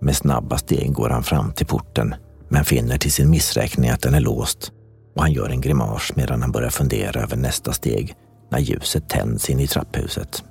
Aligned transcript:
Med 0.00 0.16
snabba 0.16 0.58
steg 0.58 0.92
går 0.92 1.08
han 1.08 1.22
fram 1.22 1.52
till 1.52 1.66
porten 1.66 2.14
men 2.48 2.64
finner 2.64 2.98
till 2.98 3.12
sin 3.12 3.30
missräkning 3.30 3.90
att 3.90 4.02
den 4.02 4.14
är 4.14 4.20
låst 4.20 4.72
och 5.16 5.22
han 5.22 5.32
gör 5.32 5.48
en 5.48 5.60
grimas 5.60 6.16
medan 6.16 6.42
han 6.42 6.52
börjar 6.52 6.70
fundera 6.70 7.20
över 7.20 7.36
nästa 7.36 7.72
steg 7.72 8.14
när 8.50 8.58
ljuset 8.58 9.08
tänds 9.08 9.50
in 9.50 9.60
i 9.60 9.66
trapphuset. 9.66 10.44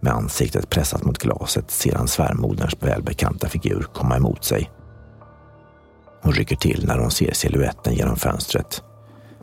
Med 0.00 0.12
ansiktet 0.12 0.70
pressat 0.70 1.04
mot 1.04 1.18
glaset 1.18 1.70
ser 1.70 1.94
han 1.94 2.08
svärmoderns 2.08 2.76
välbekanta 2.80 3.48
figur 3.48 3.86
komma 3.94 4.16
emot 4.16 4.44
sig. 4.44 4.70
Hon 6.22 6.32
rycker 6.32 6.56
till 6.56 6.84
när 6.86 6.98
hon 6.98 7.10
ser 7.10 7.32
siluetten 7.32 7.94
genom 7.94 8.16
fönstret 8.16 8.82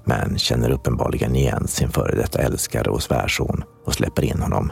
men 0.06 0.38
känner 0.38 0.70
uppenbarligen 0.70 1.36
igen 1.36 1.68
sin 1.68 1.90
före 1.90 2.16
detta 2.16 2.42
älskare 2.42 2.90
och 2.90 3.04
svärson 3.04 3.64
och 3.86 3.94
släpper 3.94 4.24
in 4.24 4.40
honom. 4.40 4.72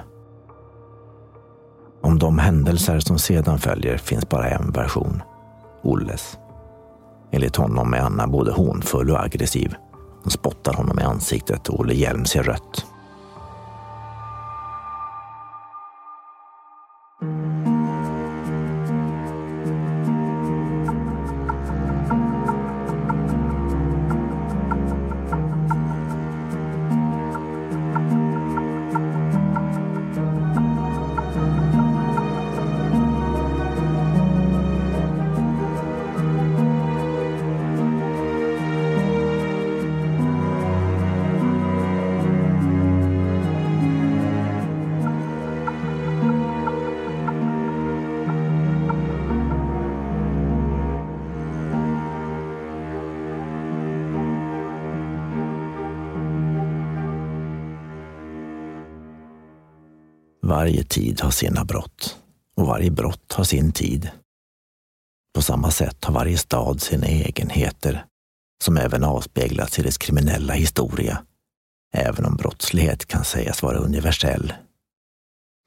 Om 2.01 2.19
de 2.19 2.39
händelser 2.39 2.99
som 2.99 3.19
sedan 3.19 3.59
följer 3.59 3.97
finns 3.97 4.29
bara 4.29 4.49
en 4.49 4.71
version. 4.71 5.21
Olles. 5.83 6.37
Enligt 7.31 7.55
honom 7.55 7.93
är 7.93 7.97
Anna 7.97 8.27
både 8.27 8.51
hånfull 8.51 9.11
och 9.11 9.23
aggressiv. 9.23 9.75
Hon 10.23 10.31
spottar 10.31 10.73
honom 10.73 10.99
i 10.99 11.03
ansiktet 11.03 11.69
och 11.69 11.79
Olle 11.79 11.93
Hjelm 11.93 12.25
ser 12.25 12.43
rött. 12.43 12.85
Varje 60.67 60.83
tid 60.83 61.21
har 61.21 61.31
sina 61.31 61.65
brott 61.65 62.17
och 62.55 62.67
varje 62.67 62.91
brott 62.91 63.33
har 63.33 63.43
sin 63.43 63.71
tid. 63.71 64.09
På 65.35 65.41
samma 65.41 65.71
sätt 65.71 66.05
har 66.05 66.13
varje 66.13 66.37
stad 66.37 66.81
sina 66.81 67.07
egenheter 67.07 68.05
som 68.63 68.77
även 68.77 69.03
avspeglas 69.03 69.79
i 69.79 69.81
dess 69.81 69.97
kriminella 69.97 70.53
historia, 70.53 71.23
även 71.93 72.25
om 72.25 72.35
brottslighet 72.35 73.05
kan 73.05 73.23
sägas 73.23 73.61
vara 73.61 73.77
universell. 73.77 74.53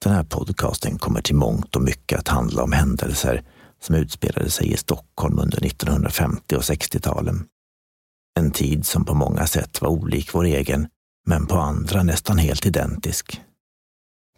Den 0.05 0.13
här 0.13 0.25
podcasten 0.25 0.99
kommer 0.99 1.23
till 1.23 1.37
mångt 1.37 1.77
och 1.77 1.83
mycket 1.83 2.19
att 2.19 2.29
handla 2.29 2.63
om 2.63 2.73
händelser 2.73 3.43
som 3.83 3.95
utspelade 3.95 4.51
sig 4.51 4.73
i 4.73 4.77
Stockholm 4.77 5.39
under 5.39 5.67
1950 5.67 6.57
och 6.57 6.63
60-talen. 6.63 7.47
En 8.39 8.51
tid 8.51 8.87
som 8.87 9.05
på 9.05 9.15
många 9.15 9.47
sätt 9.47 9.81
var 9.81 9.89
olik 9.89 10.35
vår 10.35 10.45
egen, 10.45 10.89
men 11.27 11.47
på 11.47 11.57
andra 11.57 12.03
nästan 12.03 12.39
helt 12.39 12.67
identisk. 12.67 13.41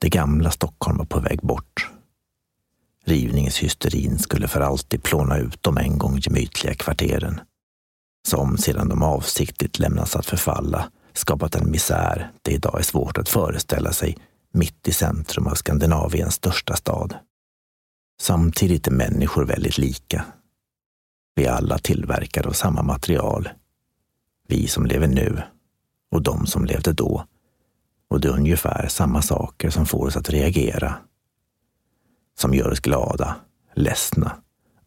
Det 0.02 0.08
gamla 0.08 0.50
Stockholm 0.50 0.98
var 0.98 1.04
på 1.04 1.20
väg 1.20 1.40
bort. 1.42 1.90
Rivningshysterin 3.04 4.18
skulle 4.18 4.48
för 4.48 4.60
alltid 4.60 5.02
plåna 5.02 5.38
ut 5.38 5.62
de 5.62 5.78
en 5.78 5.98
gång 5.98 6.18
gemytliga 6.18 6.74
kvarteren. 6.74 7.40
Som 8.28 8.58
sedan 8.58 8.88
de 8.88 9.02
avsiktligt 9.02 9.78
lämnats 9.78 10.16
att 10.16 10.26
förfalla 10.26 10.90
skapat 11.12 11.54
en 11.54 11.70
misär 11.70 12.30
det 12.42 12.52
idag 12.52 12.78
är 12.78 12.82
svårt 12.82 13.18
att 13.18 13.28
föreställa 13.28 13.92
sig 13.92 14.18
mitt 14.52 14.88
i 14.88 14.92
centrum 14.92 15.46
av 15.46 15.54
Skandinaviens 15.54 16.34
största 16.34 16.76
stad. 16.76 17.14
Samtidigt 18.20 18.86
är 18.86 18.92
människor 18.92 19.44
väldigt 19.44 19.78
lika. 19.78 20.24
Vi 21.34 21.44
är 21.44 21.52
alla 21.52 21.78
tillverkade 21.78 22.48
av 22.48 22.52
samma 22.52 22.82
material. 22.82 23.48
Vi 24.48 24.66
som 24.66 24.86
lever 24.86 25.08
nu 25.08 25.42
och 26.10 26.22
de 26.22 26.46
som 26.46 26.64
levde 26.64 26.92
då 26.92 27.26
och 28.12 28.20
det 28.20 28.28
är 28.28 28.32
ungefär 28.32 28.88
samma 28.88 29.22
saker 29.22 29.70
som 29.70 29.86
får 29.86 30.06
oss 30.06 30.16
att 30.16 30.30
reagera. 30.30 30.94
Som 32.38 32.54
gör 32.54 32.70
oss 32.70 32.80
glada, 32.80 33.36
ledsna, 33.74 34.36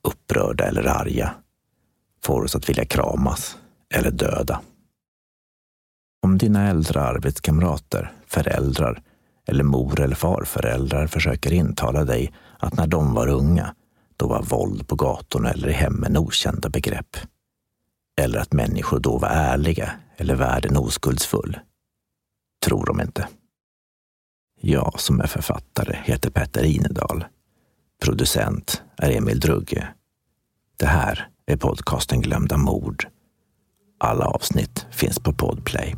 upprörda 0.02 0.64
eller 0.64 0.86
arga. 0.86 1.34
Får 2.24 2.44
oss 2.44 2.56
att 2.56 2.70
vilja 2.70 2.86
kramas 2.86 3.58
eller 3.94 4.12
döda. 4.12 4.62
Om 6.22 6.38
dina 6.38 6.70
äldre 6.70 7.02
arbetskamrater, 7.02 8.12
föräldrar 8.28 9.02
eller 9.48 9.64
mor 9.64 10.00
eller 10.02 10.16
farföräldrar 10.16 11.08
försöker 11.08 11.54
intala 11.54 12.04
dig 12.04 12.34
att 12.60 12.78
när 12.78 12.88
de 12.88 13.14
var 13.14 13.28
unga, 13.28 13.76
då 14.18 14.28
var 14.28 14.44
våld 14.44 14.88
på 14.88 14.96
gatorna 14.96 15.50
eller 15.52 15.68
i 15.68 15.74
hemmen 15.74 16.18
okända 16.18 16.70
begrepp. 16.70 17.18
Eller 18.22 18.40
att 18.40 18.54
människor 18.54 19.00
då 19.00 19.18
var 19.18 19.30
ärliga 19.30 19.92
eller 20.18 20.36
världen 20.36 20.78
oskuldsfull 20.78 21.60
tror 22.66 22.86
de 22.86 23.02
inte. 23.02 23.28
Jag 24.62 25.00
som 25.00 25.22
är 25.22 25.28
författare 25.28 25.98
heter 26.04 26.30
Petter 26.30 26.64
Inedal. 26.64 27.26
Producent 28.04 28.82
är 28.98 29.12
Emil 29.12 29.40
Drugge. 29.40 29.88
Det 30.78 30.86
här 30.86 31.30
är 31.46 31.58
podcasten 31.58 32.22
Glömda 32.22 32.58
mord. 32.58 33.08
Alla 34.00 34.26
avsnitt 34.26 34.86
finns 34.92 35.20
på 35.20 35.34
Podplay. 35.34 35.96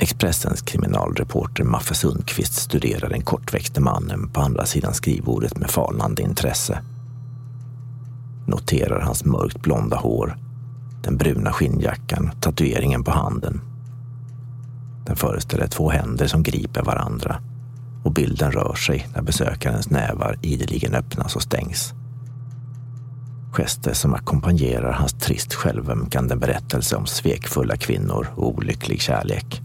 Expressens 0.00 0.62
kriminalreporter 0.62 1.64
Maffe 1.64 1.94
Sundqvist 1.94 2.54
studerar 2.54 3.08
den 3.08 3.22
kortväxte 3.22 3.80
mannen 3.80 4.28
på 4.32 4.40
andra 4.40 4.66
sidan 4.66 4.94
skrivbordet 4.94 5.58
med 5.58 5.70
falnande 5.70 6.22
intresse. 6.22 6.82
Noterar 8.46 9.00
hans 9.00 9.24
mörkt 9.24 9.62
blonda 9.62 9.96
hår 9.96 10.51
den 11.02 11.16
bruna 11.16 11.52
skinnjackan, 11.52 12.30
tatueringen 12.40 13.04
på 13.04 13.10
handen. 13.10 13.60
Den 15.06 15.16
föreställer 15.16 15.66
två 15.66 15.90
händer 15.90 16.26
som 16.26 16.42
griper 16.42 16.82
varandra 16.82 17.36
och 18.02 18.12
bilden 18.12 18.52
rör 18.52 18.74
sig 18.74 19.08
när 19.14 19.22
besökarens 19.22 19.90
nävar 19.90 20.38
ideligen 20.42 20.94
öppnas 20.94 21.36
och 21.36 21.42
stängs. 21.42 21.94
Gester 23.52 23.92
som 23.92 24.14
ackompanjerar 24.14 24.92
hans 24.92 25.12
trist 25.12 25.54
självömkande 25.54 26.36
berättelse 26.36 26.96
om 26.96 27.06
svekfulla 27.06 27.76
kvinnor 27.76 28.28
och 28.34 28.48
olycklig 28.48 29.00
kärlek. 29.00 29.62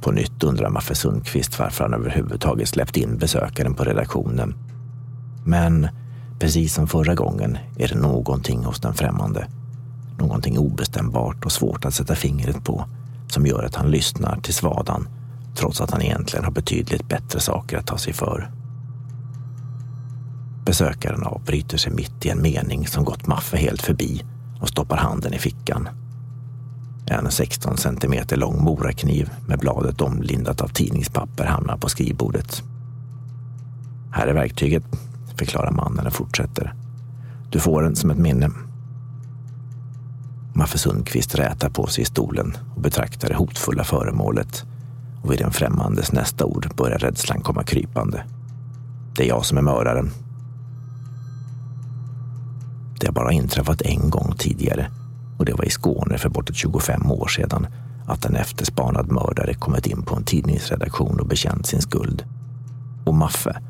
På 0.00 0.12
nytt 0.12 0.42
undrar 0.42 0.70
Maffe 0.70 0.94
Sundqvist 0.94 1.58
varför 1.58 1.84
han 1.84 1.94
överhuvudtaget 1.94 2.68
släppt 2.68 2.96
in 2.96 3.18
besökaren 3.18 3.74
på 3.74 3.84
redaktionen. 3.84 4.54
Men 5.44 5.88
precis 6.38 6.74
som 6.74 6.86
förra 6.86 7.14
gången 7.14 7.58
är 7.78 7.88
det 7.88 7.94
någonting 7.94 8.64
hos 8.64 8.80
den 8.80 8.94
främmande 8.94 9.46
någonting 10.18 10.58
obestämbart 10.58 11.44
och 11.44 11.52
svårt 11.52 11.84
att 11.84 11.94
sätta 11.94 12.14
fingret 12.14 12.64
på 12.64 12.84
som 13.28 13.46
gör 13.46 13.62
att 13.62 13.74
han 13.74 13.90
lyssnar 13.90 14.40
till 14.40 14.54
svadan 14.54 15.08
trots 15.54 15.80
att 15.80 15.90
han 15.90 16.02
egentligen 16.02 16.44
har 16.44 16.52
betydligt 16.52 17.08
bättre 17.08 17.40
saker 17.40 17.78
att 17.78 17.86
ta 17.86 17.98
sig 17.98 18.12
för. 18.12 18.50
Besökaren 20.64 21.22
avbryter 21.22 21.78
sig 21.78 21.92
mitt 21.92 22.26
i 22.26 22.28
en 22.28 22.42
mening 22.42 22.86
som 22.86 23.04
gått 23.04 23.26
Maffe 23.26 23.56
helt 23.56 23.82
förbi 23.82 24.24
och 24.60 24.68
stoppar 24.68 24.96
handen 24.96 25.34
i 25.34 25.38
fickan. 25.38 25.88
En 27.06 27.30
16 27.30 27.76
centimeter 27.76 28.36
lång 28.36 28.64
morakniv 28.64 29.30
med 29.48 29.58
bladet 29.58 30.00
omlindat 30.00 30.60
av 30.60 30.68
tidningspapper 30.68 31.44
hamnar 31.44 31.76
på 31.76 31.88
skrivbordet. 31.88 32.62
Här 34.12 34.26
är 34.26 34.34
verktyget, 34.34 34.84
förklarar 35.38 35.70
mannen 35.70 36.06
och 36.06 36.12
fortsätter. 36.12 36.74
Du 37.50 37.60
får 37.60 37.82
den 37.82 37.96
som 37.96 38.10
ett 38.10 38.18
minne. 38.18 38.50
Maffe 40.54 40.78
Sundqvist 40.78 41.34
rätar 41.34 41.70
på 41.70 41.86
sig 41.86 42.02
i 42.02 42.04
stolen 42.04 42.56
och 42.74 42.80
betraktar 42.80 43.28
det 43.28 43.34
hotfulla 43.34 43.84
föremålet. 43.84 44.64
Och 45.22 45.32
vid 45.32 45.38
den 45.38 45.52
främmandes 45.52 46.12
nästa 46.12 46.44
ord 46.44 46.70
börjar 46.76 46.98
rädslan 46.98 47.40
komma 47.40 47.62
krypande. 47.62 48.24
Det 49.16 49.24
är 49.24 49.28
jag 49.28 49.44
som 49.44 49.58
är 49.58 49.62
mördaren. 49.62 50.10
Det 53.00 53.06
har 53.06 53.14
bara 53.14 53.32
inträffat 53.32 53.82
en 53.82 54.10
gång 54.10 54.34
tidigare 54.38 54.90
och 55.38 55.44
det 55.44 55.52
var 55.52 55.64
i 55.64 55.70
Skåne 55.70 56.18
för 56.18 56.28
bortåt 56.28 56.56
25 56.56 57.10
år 57.10 57.28
sedan 57.28 57.66
att 58.06 58.24
en 58.24 58.36
efterspanad 58.36 59.12
mördare 59.12 59.54
kommit 59.54 59.86
in 59.86 60.02
på 60.02 60.16
en 60.16 60.24
tidningsredaktion 60.24 61.20
och 61.20 61.26
bekänt 61.26 61.66
sin 61.66 61.82
skuld. 61.82 62.24
Och 63.04 63.14
Maffe, 63.14 63.62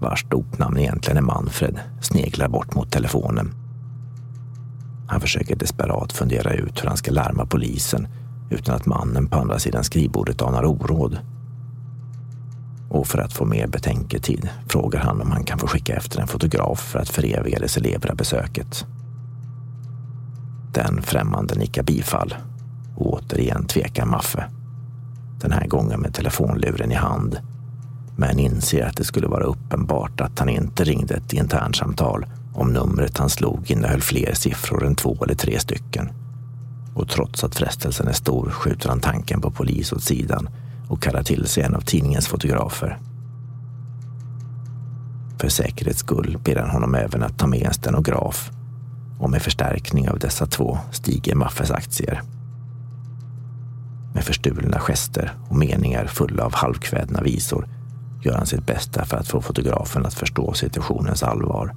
vars 0.00 0.24
dopnamn 0.28 0.78
egentligen 0.78 1.16
är 1.16 1.22
Manfred, 1.22 1.80
sneglar 2.00 2.48
bort 2.48 2.74
mot 2.74 2.92
telefonen 2.92 3.54
han 5.10 5.20
försöker 5.20 5.56
desperat 5.56 6.12
fundera 6.12 6.52
ut 6.52 6.82
hur 6.82 6.88
han 6.88 6.96
ska 6.96 7.10
larma 7.10 7.46
polisen 7.46 8.08
utan 8.50 8.74
att 8.74 8.86
mannen 8.86 9.26
på 9.26 9.38
andra 9.38 9.58
sidan 9.58 9.84
skrivbordet 9.84 10.42
anar 10.42 10.64
oråd. 10.64 11.18
Och 12.90 13.06
för 13.06 13.18
att 13.18 13.32
få 13.32 13.44
mer 13.44 13.66
betänketid 13.66 14.48
frågar 14.68 15.00
han 15.00 15.20
om 15.20 15.30
han 15.30 15.44
kan 15.44 15.58
få 15.58 15.66
skicka 15.66 15.96
efter 15.96 16.20
en 16.20 16.26
fotograf 16.28 16.80
för 16.80 16.98
att 16.98 17.08
föreviga 17.08 17.58
det 17.58 17.68
celebra 17.68 18.14
besöket. 18.14 18.86
Den 20.72 21.02
främmande 21.02 21.54
nickar 21.54 21.82
bifall 21.82 22.34
och 22.96 23.12
återigen 23.12 23.66
tvekar 23.66 24.06
Maffe. 24.06 24.44
Den 25.40 25.52
här 25.52 25.66
gången 25.66 26.00
med 26.00 26.14
telefonluren 26.14 26.92
i 26.92 26.94
hand. 26.94 27.40
Men 28.20 28.38
inser 28.38 28.86
att 28.86 28.96
det 28.96 29.04
skulle 29.04 29.26
vara 29.26 29.44
uppenbart 29.44 30.20
att 30.20 30.38
han 30.38 30.48
inte 30.48 30.84
ringde 30.84 31.14
ett 31.14 31.32
internsamtal 31.32 32.26
om 32.54 32.72
numret 32.72 33.18
han 33.18 33.30
slog 33.30 33.70
innehöll 33.70 34.00
fler 34.00 34.34
siffror 34.34 34.86
än 34.86 34.94
två 34.94 35.24
eller 35.24 35.34
tre 35.34 35.60
stycken. 35.60 36.08
Och 36.94 37.08
trots 37.08 37.44
att 37.44 37.54
frestelsen 37.54 38.08
är 38.08 38.12
stor 38.12 38.50
skjuter 38.50 38.88
han 38.88 39.00
tanken 39.00 39.40
på 39.40 39.50
polis 39.50 39.92
åt 39.92 40.02
sidan 40.02 40.48
och 40.88 41.02
kallar 41.02 41.22
till 41.22 41.46
sig 41.46 41.62
en 41.62 41.74
av 41.74 41.80
tidningens 41.80 42.28
fotografer. 42.28 42.98
För 45.38 45.48
säkerhets 45.48 46.00
skull 46.00 46.38
ber 46.44 46.56
han 46.56 46.70
honom 46.70 46.94
även 46.94 47.22
att 47.22 47.38
ta 47.38 47.46
med 47.46 47.62
en 47.62 47.74
stenograf 47.74 48.50
och 49.18 49.30
med 49.30 49.42
förstärkning 49.42 50.10
av 50.10 50.18
dessa 50.18 50.46
två 50.46 50.78
stiger 50.92 51.34
Maffes 51.34 51.70
aktier. 51.70 52.22
Med 54.14 54.24
förstulna 54.24 54.78
gester 54.78 55.32
och 55.48 55.56
meningar 55.56 56.06
fulla 56.06 56.44
av 56.44 56.54
halvkvädna 56.54 57.22
visor 57.22 57.68
gör 58.22 58.34
han 58.34 58.46
sitt 58.46 58.66
bästa 58.66 59.04
för 59.04 59.16
att 59.16 59.28
få 59.28 59.40
fotografen 59.40 60.06
att 60.06 60.14
förstå 60.14 60.52
situationens 60.52 61.22
allvar. 61.22 61.74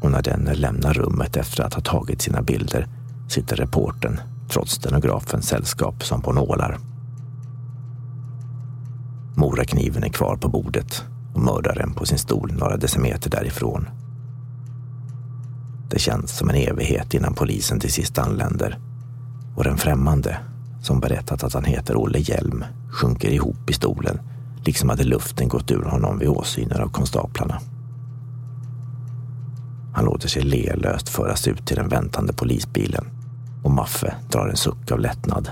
Och 0.00 0.10
när 0.10 0.22
denne 0.22 0.54
lämnar 0.54 0.94
rummet 0.94 1.36
efter 1.36 1.62
att 1.62 1.74
ha 1.74 1.80
tagit 1.80 2.22
sina 2.22 2.42
bilder 2.42 2.86
sitter 3.28 3.56
reporten, 3.56 4.20
trots 4.48 4.72
stenografens 4.72 5.48
sällskap, 5.48 6.04
som 6.04 6.22
på 6.22 6.32
nålar. 6.32 6.78
Morakniven 9.34 10.04
är 10.04 10.08
kvar 10.08 10.36
på 10.36 10.48
bordet 10.48 11.04
och 11.34 11.40
mördaren 11.40 11.94
på 11.94 12.06
sin 12.06 12.18
stol 12.18 12.52
några 12.52 12.76
decimeter 12.76 13.30
därifrån. 13.30 13.88
Det 15.90 15.98
känns 15.98 16.38
som 16.38 16.50
en 16.50 16.56
evighet 16.56 17.14
innan 17.14 17.34
polisen 17.34 17.80
till 17.80 17.92
sist 17.92 18.18
anländer 18.18 18.78
och 19.56 19.64
den 19.64 19.78
främmande, 19.78 20.38
som 20.82 21.00
berättat 21.00 21.44
att 21.44 21.54
han 21.54 21.64
heter 21.64 21.96
Olle 21.96 22.18
Hjelm, 22.18 22.64
sjunker 22.90 23.28
ihop 23.28 23.70
i 23.70 23.72
stolen, 23.72 24.20
liksom 24.64 24.88
hade 24.88 25.04
luften 25.04 25.48
gått 25.48 25.70
ur 25.70 25.82
honom 25.82 26.18
vid 26.18 26.28
åsynen 26.28 26.80
av 26.80 26.88
konstaplarna. 26.88 27.60
Han 29.94 30.04
låter 30.04 30.28
sig 30.28 30.42
lelöst 30.42 31.08
föras 31.08 31.48
ut 31.48 31.66
till 31.66 31.76
den 31.76 31.88
väntande 31.88 32.32
polisbilen 32.32 33.04
och 33.62 33.70
Maffe 33.70 34.14
drar 34.30 34.48
en 34.48 34.56
suck 34.56 34.90
av 34.90 35.00
lättnad. 35.00 35.50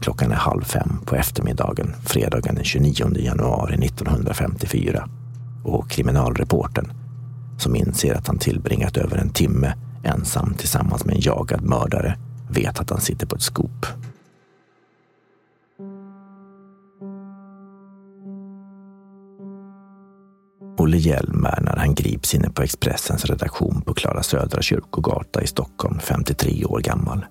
Klockan 0.00 0.30
är 0.32 0.36
halv 0.36 0.62
fem 0.62 1.00
på 1.04 1.16
eftermiddagen 1.16 1.94
fredagen 2.04 2.54
den 2.54 2.64
29 2.64 3.18
januari 3.18 3.86
1954 3.86 5.08
och 5.64 5.90
kriminalreporten 5.90 6.92
som 7.58 7.76
inser 7.76 8.14
att 8.14 8.26
han 8.26 8.38
tillbringat 8.38 8.96
över 8.96 9.16
en 9.16 9.30
timme 9.30 9.74
ensam 10.02 10.54
tillsammans 10.54 11.04
med 11.04 11.14
en 11.14 11.20
jagad 11.20 11.62
mördare 11.62 12.18
vet 12.48 12.80
att 12.80 12.90
han 12.90 13.00
sitter 13.00 13.26
på 13.26 13.36
ett 13.36 13.42
skop. 13.42 13.86
Olle 20.86 20.96
Hjelm 20.96 21.46
är 21.46 21.60
när 21.60 21.76
han 21.76 21.94
grips 21.94 22.34
inne 22.34 22.50
på 22.50 22.62
Expressens 22.62 23.24
redaktion 23.24 23.82
på 23.82 23.94
Klara 23.94 24.22
Södra 24.22 24.62
kyrkogata 24.62 25.42
i 25.42 25.46
Stockholm, 25.46 25.98
53 25.98 26.64
år 26.64 26.80
gammal. 26.80 27.26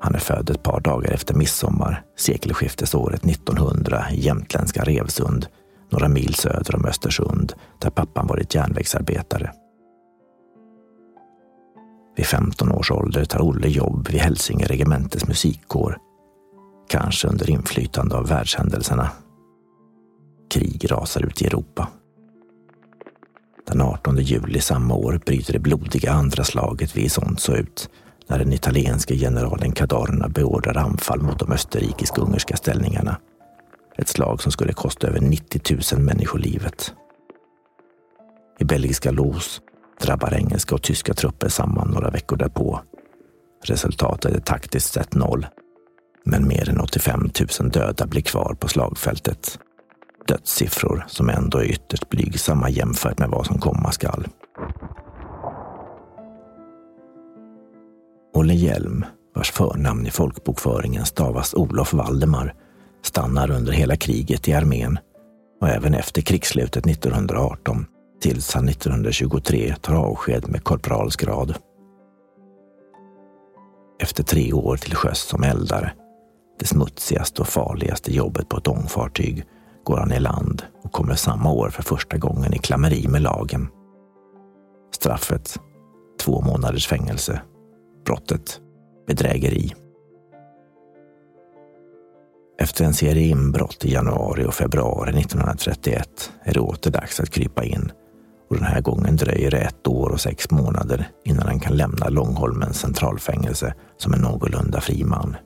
Han 0.00 0.14
är 0.14 0.18
född 0.18 0.50
ett 0.50 0.62
par 0.62 0.80
dagar 0.80 1.12
efter 1.12 1.34
midsommar, 1.34 2.02
sekelskiftesåret 2.18 3.24
1900 3.24 4.04
i 4.10 4.20
jämtländska 4.20 4.84
Revsund, 4.84 5.46
några 5.90 6.08
mil 6.08 6.34
söder 6.34 6.76
om 6.76 6.84
Östersund, 6.84 7.52
där 7.78 7.90
pappan 7.90 8.26
varit 8.26 8.54
järnvägsarbetare. 8.54 9.52
Vid 12.16 12.26
15 12.26 12.72
års 12.72 12.90
ålder 12.90 13.24
tar 13.24 13.42
Olle 13.42 13.68
jobb 13.68 14.08
vid 14.08 14.20
Hälsinge 14.20 14.66
regementes 14.66 15.28
musikkår. 15.28 15.98
Kanske 16.88 17.28
under 17.28 17.50
inflytande 17.50 18.16
av 18.16 18.28
världshändelserna. 18.28 19.10
Krig 20.52 20.90
rasar 20.90 21.26
ut 21.26 21.42
i 21.42 21.46
Europa. 21.46 21.88
Den 23.66 23.80
18 23.80 24.16
juli 24.16 24.60
samma 24.60 24.94
år 24.94 25.20
bryter 25.26 25.52
det 25.52 25.58
blodiga 25.58 26.12
andra 26.12 26.44
slaget 26.44 26.96
vid 26.96 27.04
Isonzo 27.04 27.52
ut 27.52 27.90
när 28.26 28.38
den 28.38 28.52
italienske 28.52 29.16
generalen 29.16 29.72
Cadorna 29.72 30.28
beordrar 30.28 30.76
anfall 30.76 31.22
mot 31.22 31.38
de 31.38 31.52
österrikisk-ungerska 31.52 32.56
ställningarna. 32.56 33.16
Ett 33.98 34.08
slag 34.08 34.42
som 34.42 34.52
skulle 34.52 34.72
kosta 34.72 35.06
över 35.06 35.20
90 35.20 35.76
000 35.94 36.04
människor 36.04 36.38
livet. 36.38 36.94
I 38.58 38.64
belgiska 38.64 39.10
Los 39.10 39.60
drabbar 40.02 40.34
engelska 40.34 40.74
och 40.74 40.82
tyska 40.82 41.14
trupper 41.14 41.48
samman 41.48 41.88
några 41.88 42.10
veckor 42.10 42.36
därpå. 42.36 42.80
Resultatet 43.64 44.34
är 44.34 44.40
taktiskt 44.40 44.92
sett 44.92 45.14
noll, 45.14 45.46
men 46.24 46.48
mer 46.48 46.68
än 46.70 46.80
85 46.80 47.30
000 47.60 47.70
döda 47.70 48.06
blir 48.06 48.22
kvar 48.22 48.56
på 48.60 48.68
slagfältet. 48.68 49.58
Dödssiffror 50.26 51.04
som 51.08 51.28
ändå 51.28 51.58
är 51.58 51.64
ytterst 51.64 52.08
blygsamma 52.08 52.70
jämfört 52.70 53.18
med 53.18 53.28
vad 53.28 53.46
som 53.46 53.58
komma 53.58 53.92
skall. 53.92 54.26
Olle 58.34 58.54
Hjelm, 58.54 59.04
vars 59.34 59.50
förnamn 59.50 60.06
i 60.06 60.10
folkbokföringen 60.10 61.06
stavas 61.06 61.54
Olof 61.54 61.94
Valdemar, 61.94 62.54
stannar 63.02 63.50
under 63.50 63.72
hela 63.72 63.96
kriget 63.96 64.48
i 64.48 64.52
armén 64.52 64.98
och 65.60 65.68
även 65.68 65.94
efter 65.94 66.22
krigsslutet 66.22 66.86
1918 66.86 67.86
tills 68.20 68.54
han 68.54 68.68
1923 68.68 69.74
tar 69.80 69.94
avsked 69.94 70.48
med 70.48 70.64
korpralsgrad. 70.64 71.54
Efter 74.02 74.22
tre 74.22 74.52
år 74.52 74.76
till 74.76 74.94
sjöss 74.94 75.20
som 75.20 75.42
eldare, 75.42 75.92
det 76.58 76.66
smutsigaste 76.66 77.42
och 77.42 77.48
farligaste 77.48 78.14
jobbet 78.14 78.48
på 78.48 78.56
ett 78.56 78.68
ångfartyg, 78.68 79.44
går 79.84 79.96
han 79.96 80.12
i 80.12 80.20
land 80.20 80.62
och 80.82 80.92
kommer 80.92 81.14
samma 81.14 81.52
år 81.52 81.70
för 81.70 81.82
första 81.82 82.16
gången 82.16 82.54
i 82.54 82.58
klammeri 82.58 83.08
med 83.08 83.22
lagen. 83.22 83.68
Straffet? 84.94 85.58
Två 86.20 86.40
månaders 86.40 86.86
fängelse. 86.86 87.40
Brottet? 88.04 88.60
Bedrägeri. 89.06 89.74
Efter 92.60 92.84
en 92.84 92.94
serie 92.94 93.28
inbrott 93.28 93.84
i 93.84 93.92
januari 93.92 94.44
och 94.44 94.54
februari 94.54 95.10
1931 95.10 96.32
är 96.42 96.54
det 96.54 96.60
åter 96.60 96.90
dags 96.90 97.20
att 97.20 97.30
krypa 97.30 97.64
in 97.64 97.92
och 98.52 98.58
den 98.58 98.66
här 98.66 98.80
gången 98.80 99.16
dröjer 99.16 99.50
det 99.50 99.58
ett 99.58 99.86
år 99.86 100.10
och 100.10 100.20
sex 100.20 100.50
månader 100.50 101.08
innan 101.24 101.46
han 101.46 101.60
kan 101.60 101.76
lämna 101.76 102.08
Långholmens 102.08 102.80
centralfängelse 102.80 103.74
som 103.96 104.14
en 104.14 104.20
någorlunda 104.20 104.80
fri 104.80 105.04
man. 105.04 105.36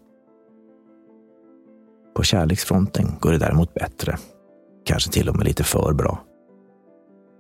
På 2.16 2.22
kärleksfronten 2.22 3.06
går 3.20 3.32
det 3.32 3.38
däremot 3.38 3.74
bättre. 3.74 4.16
Kanske 4.84 5.10
till 5.10 5.28
och 5.28 5.36
med 5.36 5.46
lite 5.46 5.64
för 5.64 5.92
bra. 5.92 6.18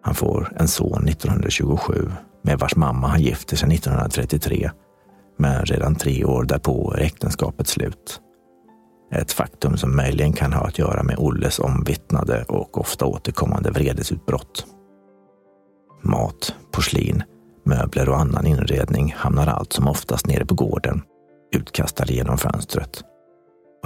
Han 0.02 0.14
får 0.14 0.52
en 0.56 0.68
son 0.68 1.08
1927 1.08 2.10
med 2.42 2.58
vars 2.58 2.76
mamma 2.76 3.06
han 3.08 3.20
gifter 3.20 3.56
sig 3.56 3.74
1933. 3.74 4.70
Men 5.38 5.64
redan 5.64 5.94
tre 5.94 6.24
år 6.24 6.44
därpå 6.44 6.94
är 6.96 7.00
äktenskapet 7.00 7.68
slut. 7.68 8.20
Ett 9.12 9.32
faktum 9.32 9.76
som 9.76 9.96
möjligen 9.96 10.32
kan 10.32 10.52
ha 10.52 10.66
att 10.66 10.78
göra 10.78 11.02
med 11.02 11.18
Olles 11.18 11.58
omvittnade 11.58 12.44
och 12.48 12.80
ofta 12.80 13.06
återkommande 13.06 13.70
vredesutbrott. 13.70 14.66
Mat, 16.02 16.54
porslin, 16.72 17.22
möbler 17.64 18.08
och 18.08 18.20
annan 18.20 18.46
inredning 18.46 19.14
hamnar 19.16 19.46
allt 19.46 19.72
som 19.72 19.88
oftast 19.88 20.26
nere 20.26 20.46
på 20.46 20.54
gården, 20.54 21.02
utkastade 21.54 22.12
genom 22.12 22.38
fönstret. 22.38 23.04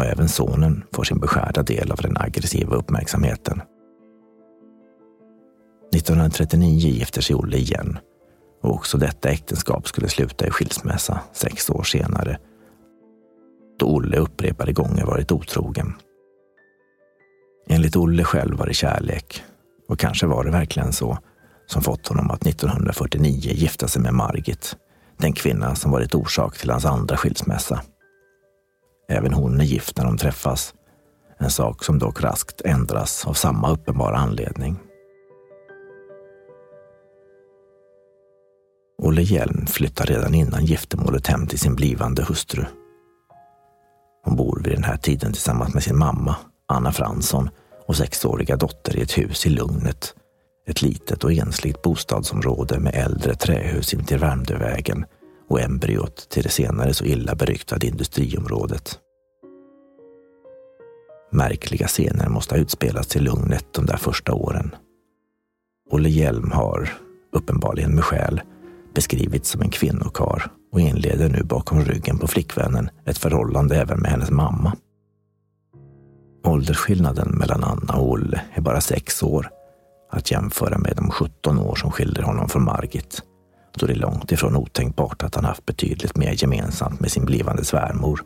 Och 0.00 0.06
även 0.06 0.28
sonen 0.28 0.84
får 0.92 1.04
sin 1.04 1.20
beskärda 1.20 1.62
del 1.62 1.92
av 1.92 1.96
den 1.96 2.16
aggressiva 2.16 2.76
uppmärksamheten. 2.76 3.62
1939 5.94 6.88
gifter 6.88 7.20
sig 7.20 7.36
Olle 7.36 7.56
igen 7.56 7.98
och 8.62 8.74
också 8.74 8.98
detta 8.98 9.28
äktenskap 9.28 9.88
skulle 9.88 10.08
sluta 10.08 10.46
i 10.46 10.50
skilsmässa 10.50 11.20
sex 11.32 11.70
år 11.70 11.82
senare 11.82 12.38
då 13.78 13.86
Olle 13.86 14.16
upprepade 14.16 14.72
gånger 14.72 15.04
varit 15.04 15.32
otrogen. 15.32 15.92
Enligt 17.68 17.96
Olle 17.96 18.24
själv 18.24 18.58
var 18.58 18.66
det 18.66 18.74
kärlek, 18.74 19.42
och 19.88 19.98
kanske 19.98 20.26
var 20.26 20.44
det 20.44 20.50
verkligen 20.50 20.92
så, 20.92 21.18
som 21.66 21.82
fått 21.82 22.08
honom 22.08 22.30
att 22.30 22.46
1949 22.46 23.52
gifta 23.52 23.88
sig 23.88 24.02
med 24.02 24.14
Margit, 24.14 24.76
den 25.16 25.32
kvinna 25.32 25.74
som 25.74 25.90
varit 25.90 26.14
orsak 26.14 26.58
till 26.58 26.70
hans 26.70 26.84
andra 26.84 27.16
skilsmässa. 27.16 27.82
Även 29.10 29.32
hon 29.32 29.60
är 29.60 29.64
gift 29.64 29.96
när 29.96 30.04
de 30.04 30.16
träffas, 30.16 30.74
en 31.38 31.50
sak 31.50 31.84
som 31.84 31.98
dock 31.98 32.22
raskt 32.22 32.60
ändras 32.60 33.26
av 33.26 33.32
samma 33.32 33.70
uppenbara 33.70 34.16
anledning. 34.16 34.78
Olle 39.02 39.22
Hjelm 39.22 39.66
flyttar 39.66 40.06
redan 40.06 40.34
innan 40.34 40.64
giftermålet 40.64 41.26
hem 41.26 41.46
till 41.46 41.58
sin 41.58 41.74
blivande 41.74 42.24
hustru. 42.24 42.64
Hon 44.24 44.36
bor 44.36 44.60
vid 44.64 44.72
den 44.72 44.84
här 44.84 44.96
tiden 44.96 45.32
tillsammans 45.32 45.74
med 45.74 45.82
sin 45.82 45.98
mamma 45.98 46.36
Anna 46.68 46.92
Fransson 46.92 47.50
och 47.86 47.96
sexåriga 47.96 48.56
dotter 48.56 48.96
i 48.96 49.02
ett 49.02 49.18
hus 49.18 49.46
i 49.46 49.50
Lugnet. 49.50 50.14
Ett 50.66 50.82
litet 50.82 51.24
och 51.24 51.32
ensligt 51.32 51.82
bostadsområde 51.82 52.78
med 52.78 52.94
äldre 52.94 53.34
trähus 53.34 53.94
intill 53.94 54.18
Värmdövägen 54.18 55.04
och 55.50 55.60
embryot 55.60 56.28
till 56.28 56.42
det 56.42 56.48
senare 56.48 56.94
så 56.94 57.04
illa 57.04 57.34
beryktade 57.34 57.86
industriområdet. 57.86 58.98
Märkliga 61.32 61.86
scener 61.86 62.28
måste 62.28 62.54
ha 62.54 62.60
utspelats 62.60 63.16
i 63.16 63.20
Lugnet 63.20 63.66
de 63.72 63.86
där 63.86 63.96
första 63.96 64.32
åren. 64.32 64.74
Olle 65.90 66.08
Hjelm 66.08 66.50
har, 66.50 66.92
uppenbarligen 67.32 67.94
med 67.94 68.04
skäl, 68.04 68.40
beskrivits 68.94 69.50
som 69.50 69.62
en 69.62 69.70
kvinnokar 69.70 70.52
och 70.72 70.80
inleder 70.80 71.28
nu 71.28 71.42
bakom 71.42 71.84
ryggen 71.84 72.18
på 72.18 72.26
flickvännen 72.26 72.90
ett 73.06 73.18
förhållande 73.18 73.76
även 73.76 74.00
med 74.00 74.10
hennes 74.10 74.30
mamma. 74.30 74.76
Åldersskillnaden 76.44 77.30
mellan 77.30 77.64
Anna 77.64 77.94
och 77.94 78.10
Olle 78.10 78.40
är 78.52 78.60
bara 78.60 78.80
sex 78.80 79.22
år, 79.22 79.50
att 80.10 80.30
jämföra 80.30 80.78
med 80.78 80.92
de 80.96 81.10
17 81.10 81.58
år 81.58 81.74
som 81.74 81.90
skiljer 81.90 82.22
honom 82.22 82.48
från 82.48 82.64
Margit. 82.64 83.22
Då 83.78 83.86
det 83.86 83.92
är 83.92 83.96
långt 83.96 84.32
ifrån 84.32 84.56
otänkbart 84.56 85.22
att 85.22 85.34
han 85.34 85.44
haft 85.44 85.66
betydligt 85.66 86.16
mer 86.16 86.32
gemensamt 86.42 87.00
med 87.00 87.10
sin 87.10 87.24
blivande 87.24 87.64
svärmor. 87.64 88.20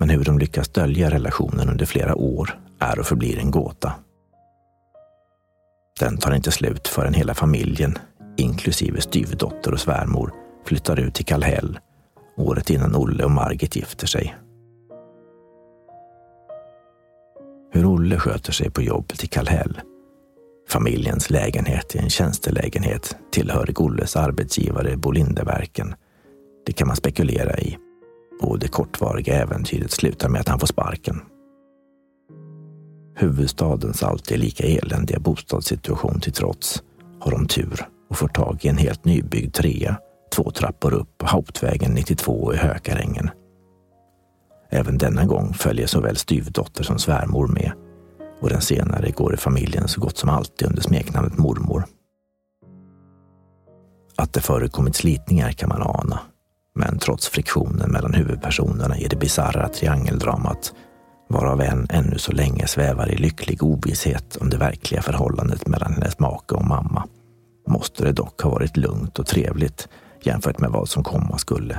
Men 0.00 0.10
hur 0.10 0.24
de 0.24 0.38
lyckas 0.38 0.68
dölja 0.68 1.10
relationen 1.10 1.68
under 1.68 1.86
flera 1.86 2.14
år 2.14 2.60
är 2.78 2.98
och 2.98 3.06
förblir 3.06 3.38
en 3.38 3.50
gåta. 3.50 3.92
Den 6.00 6.16
tar 6.16 6.34
inte 6.34 6.50
slut 6.50 6.88
förrän 6.88 7.14
hela 7.14 7.34
familjen, 7.34 7.98
inklusive 8.36 9.00
styvdotter 9.00 9.72
och 9.72 9.80
svärmor, 9.80 10.32
flyttar 10.64 11.00
ut 11.00 11.14
till 11.14 11.26
Kallhäll 11.26 11.78
året 12.36 12.70
innan 12.70 12.96
Olle 12.96 13.24
och 13.24 13.30
Margit 13.30 13.76
gifter 13.76 14.06
sig. 14.06 14.36
Hur 17.70 17.86
Olle 17.86 18.18
sköter 18.18 18.52
sig 18.52 18.70
på 18.70 18.82
jobbet 18.82 19.24
i 19.24 19.26
Kallhäll. 19.26 19.80
Familjens 20.72 21.30
lägenhet 21.30 21.94
i 21.94 21.98
en 21.98 22.10
tjänstelägenhet 22.10 23.16
tillhör 23.32 23.66
Gulles 23.66 24.16
arbetsgivare 24.16 24.96
Bolindeverken. 24.96 25.94
Det 26.66 26.72
kan 26.72 26.86
man 26.86 26.96
spekulera 26.96 27.58
i. 27.58 27.78
Och 28.40 28.58
det 28.58 28.68
kortvariga 28.68 29.34
äventyret 29.34 29.90
slutar 29.90 30.28
med 30.28 30.40
att 30.40 30.48
han 30.48 30.58
får 30.58 30.66
sparken. 30.66 31.20
Huvudstadens 33.16 34.02
alltid 34.02 34.38
lika 34.38 34.64
eländiga 34.66 35.18
bostadssituation 35.18 36.20
till 36.20 36.32
trots 36.32 36.82
har 37.20 37.30
de 37.30 37.46
tur 37.46 37.86
och 38.10 38.18
får 38.18 38.28
tag 38.28 38.58
i 38.62 38.68
en 38.68 38.78
helt 38.78 39.04
nybyggd 39.04 39.54
trea 39.54 39.96
två 40.36 40.50
trappor 40.50 40.94
upp 40.94 41.18
på 41.18 41.26
Hauptvägen 41.26 41.92
92 41.94 42.54
i 42.54 42.56
Hökarängen. 42.56 43.30
Även 44.70 44.98
denna 44.98 45.24
gång 45.24 45.54
följer 45.54 45.86
såväl 45.86 46.16
styvdotter 46.16 46.84
som 46.84 46.98
svärmor 46.98 47.46
med 47.46 47.72
och 48.42 48.48
den 48.48 48.60
senare 48.60 49.10
går 49.10 49.34
i 49.34 49.36
familjen 49.36 49.88
så 49.88 50.00
gott 50.00 50.18
som 50.18 50.28
alltid 50.28 50.68
under 50.68 50.82
smeknamnet 50.82 51.38
mormor. 51.38 51.84
Att 54.16 54.32
det 54.32 54.40
förekommit 54.40 54.96
slitningar 54.96 55.52
kan 55.52 55.68
man 55.68 55.82
ana, 55.82 56.20
men 56.74 56.98
trots 56.98 57.28
friktionen 57.28 57.90
mellan 57.90 58.14
huvudpersonerna 58.14 58.98
i 58.98 59.08
det 59.08 59.16
bisarra 59.16 59.68
triangeldramat 59.68 60.72
varav 61.28 61.60
en 61.60 61.86
ännu 61.90 62.18
så 62.18 62.32
länge 62.32 62.66
svävar 62.66 63.08
i 63.08 63.16
lycklig 63.16 63.62
ovisshet 63.62 64.36
om 64.36 64.50
det 64.50 64.56
verkliga 64.56 65.02
förhållandet 65.02 65.68
mellan 65.68 65.92
hennes 65.92 66.18
make 66.18 66.54
och 66.54 66.66
mamma, 66.66 67.08
måste 67.68 68.04
det 68.04 68.12
dock 68.12 68.40
ha 68.40 68.50
varit 68.50 68.76
lugnt 68.76 69.18
och 69.18 69.26
trevligt 69.26 69.88
jämfört 70.22 70.58
med 70.58 70.70
vad 70.70 70.88
som 70.88 71.04
komma 71.04 71.38
skulle. 71.38 71.78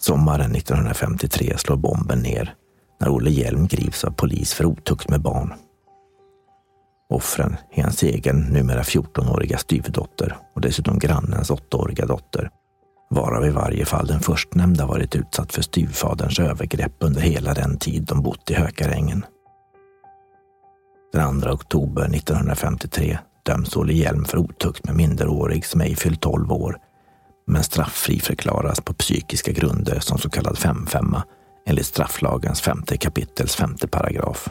Sommaren 0.00 0.54
1953 0.54 1.54
slår 1.58 1.76
bomben 1.76 2.18
ner 2.18 2.54
när 3.00 3.08
Olle 3.08 3.30
Hjelm 3.30 3.66
grips 3.66 4.04
av 4.04 4.10
polis 4.10 4.54
för 4.54 4.64
otukt 4.64 5.08
med 5.08 5.20
barn. 5.20 5.54
Offren 7.10 7.56
är 7.72 7.82
hans 7.82 8.02
egen, 8.02 8.40
numera 8.40 8.82
14-åriga 8.82 9.58
styvdotter 9.58 10.36
och 10.54 10.60
dessutom 10.60 10.98
grannens 10.98 11.50
8-åriga 11.50 12.06
dotter. 12.06 12.50
Varav 13.10 13.46
i 13.46 13.50
varje 13.50 13.84
fall 13.84 14.06
den 14.06 14.20
förstnämnda 14.20 14.86
varit 14.86 15.16
utsatt 15.16 15.52
för 15.52 15.62
styvfaderns 15.62 16.38
övergrepp 16.38 16.94
under 16.98 17.20
hela 17.20 17.54
den 17.54 17.78
tid 17.78 18.02
de 18.02 18.22
bott 18.22 18.50
i 18.50 18.54
Hökarängen. 18.54 19.24
Den 21.12 21.40
2 21.40 21.50
oktober 21.50 22.02
1953 22.02 23.18
döms 23.42 23.76
Olle 23.76 23.92
Hjelm 23.92 24.24
för 24.24 24.38
otukt 24.38 24.86
med 24.86 24.96
minderårig 24.96 25.66
som 25.66 25.80
ej 25.80 25.96
fyllt 25.96 26.20
12 26.20 26.52
år, 26.52 26.76
men 27.50 27.62
strafffri 27.62 28.20
förklaras 28.20 28.80
på 28.80 28.94
psykiska 28.94 29.52
grunder 29.52 30.00
som 30.00 30.18
så 30.18 30.30
kallad 30.30 30.56
5-5 30.56 31.22
enligt 31.66 31.86
strafflagens 31.86 32.60
femte 32.60 32.96
kapitels 32.96 33.56
femte 33.56 33.88
paragraf. 33.88 34.48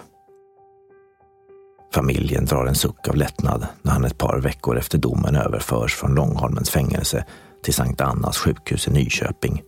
Familjen 1.93 2.45
drar 2.45 2.65
en 2.65 2.75
suck 2.75 3.07
av 3.07 3.15
lättnad 3.15 3.67
när 3.81 3.91
han 3.91 4.05
ett 4.05 4.17
par 4.17 4.39
veckor 4.39 4.77
efter 4.77 4.97
domen 4.97 5.35
överförs 5.35 5.95
från 5.95 6.15
Långholmens 6.15 6.69
fängelse 6.69 7.25
till 7.63 7.73
Sankt 7.73 8.01
Annas 8.01 8.37
sjukhus 8.37 8.87
i 8.87 8.91
Nyköping. 8.91 9.61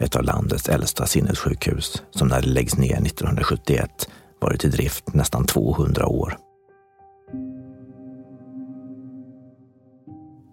Ett 0.00 0.16
av 0.16 0.22
landets 0.22 0.68
äldsta 0.68 1.06
sinnessjukhus 1.06 2.02
som 2.10 2.28
när 2.28 2.40
det 2.42 2.48
läggs 2.48 2.76
ner 2.76 3.06
1971 3.06 4.08
varit 4.40 4.64
i 4.64 4.68
drift 4.68 5.14
nästan 5.14 5.44
200 5.44 6.06
år. 6.06 6.36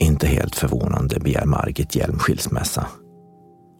Inte 0.01 0.27
helt 0.27 0.56
förvånande 0.56 1.20
begär 1.20 1.46
Margit 1.46 1.96
Hjelm 1.96 2.20
skilsmässa. 2.20 2.88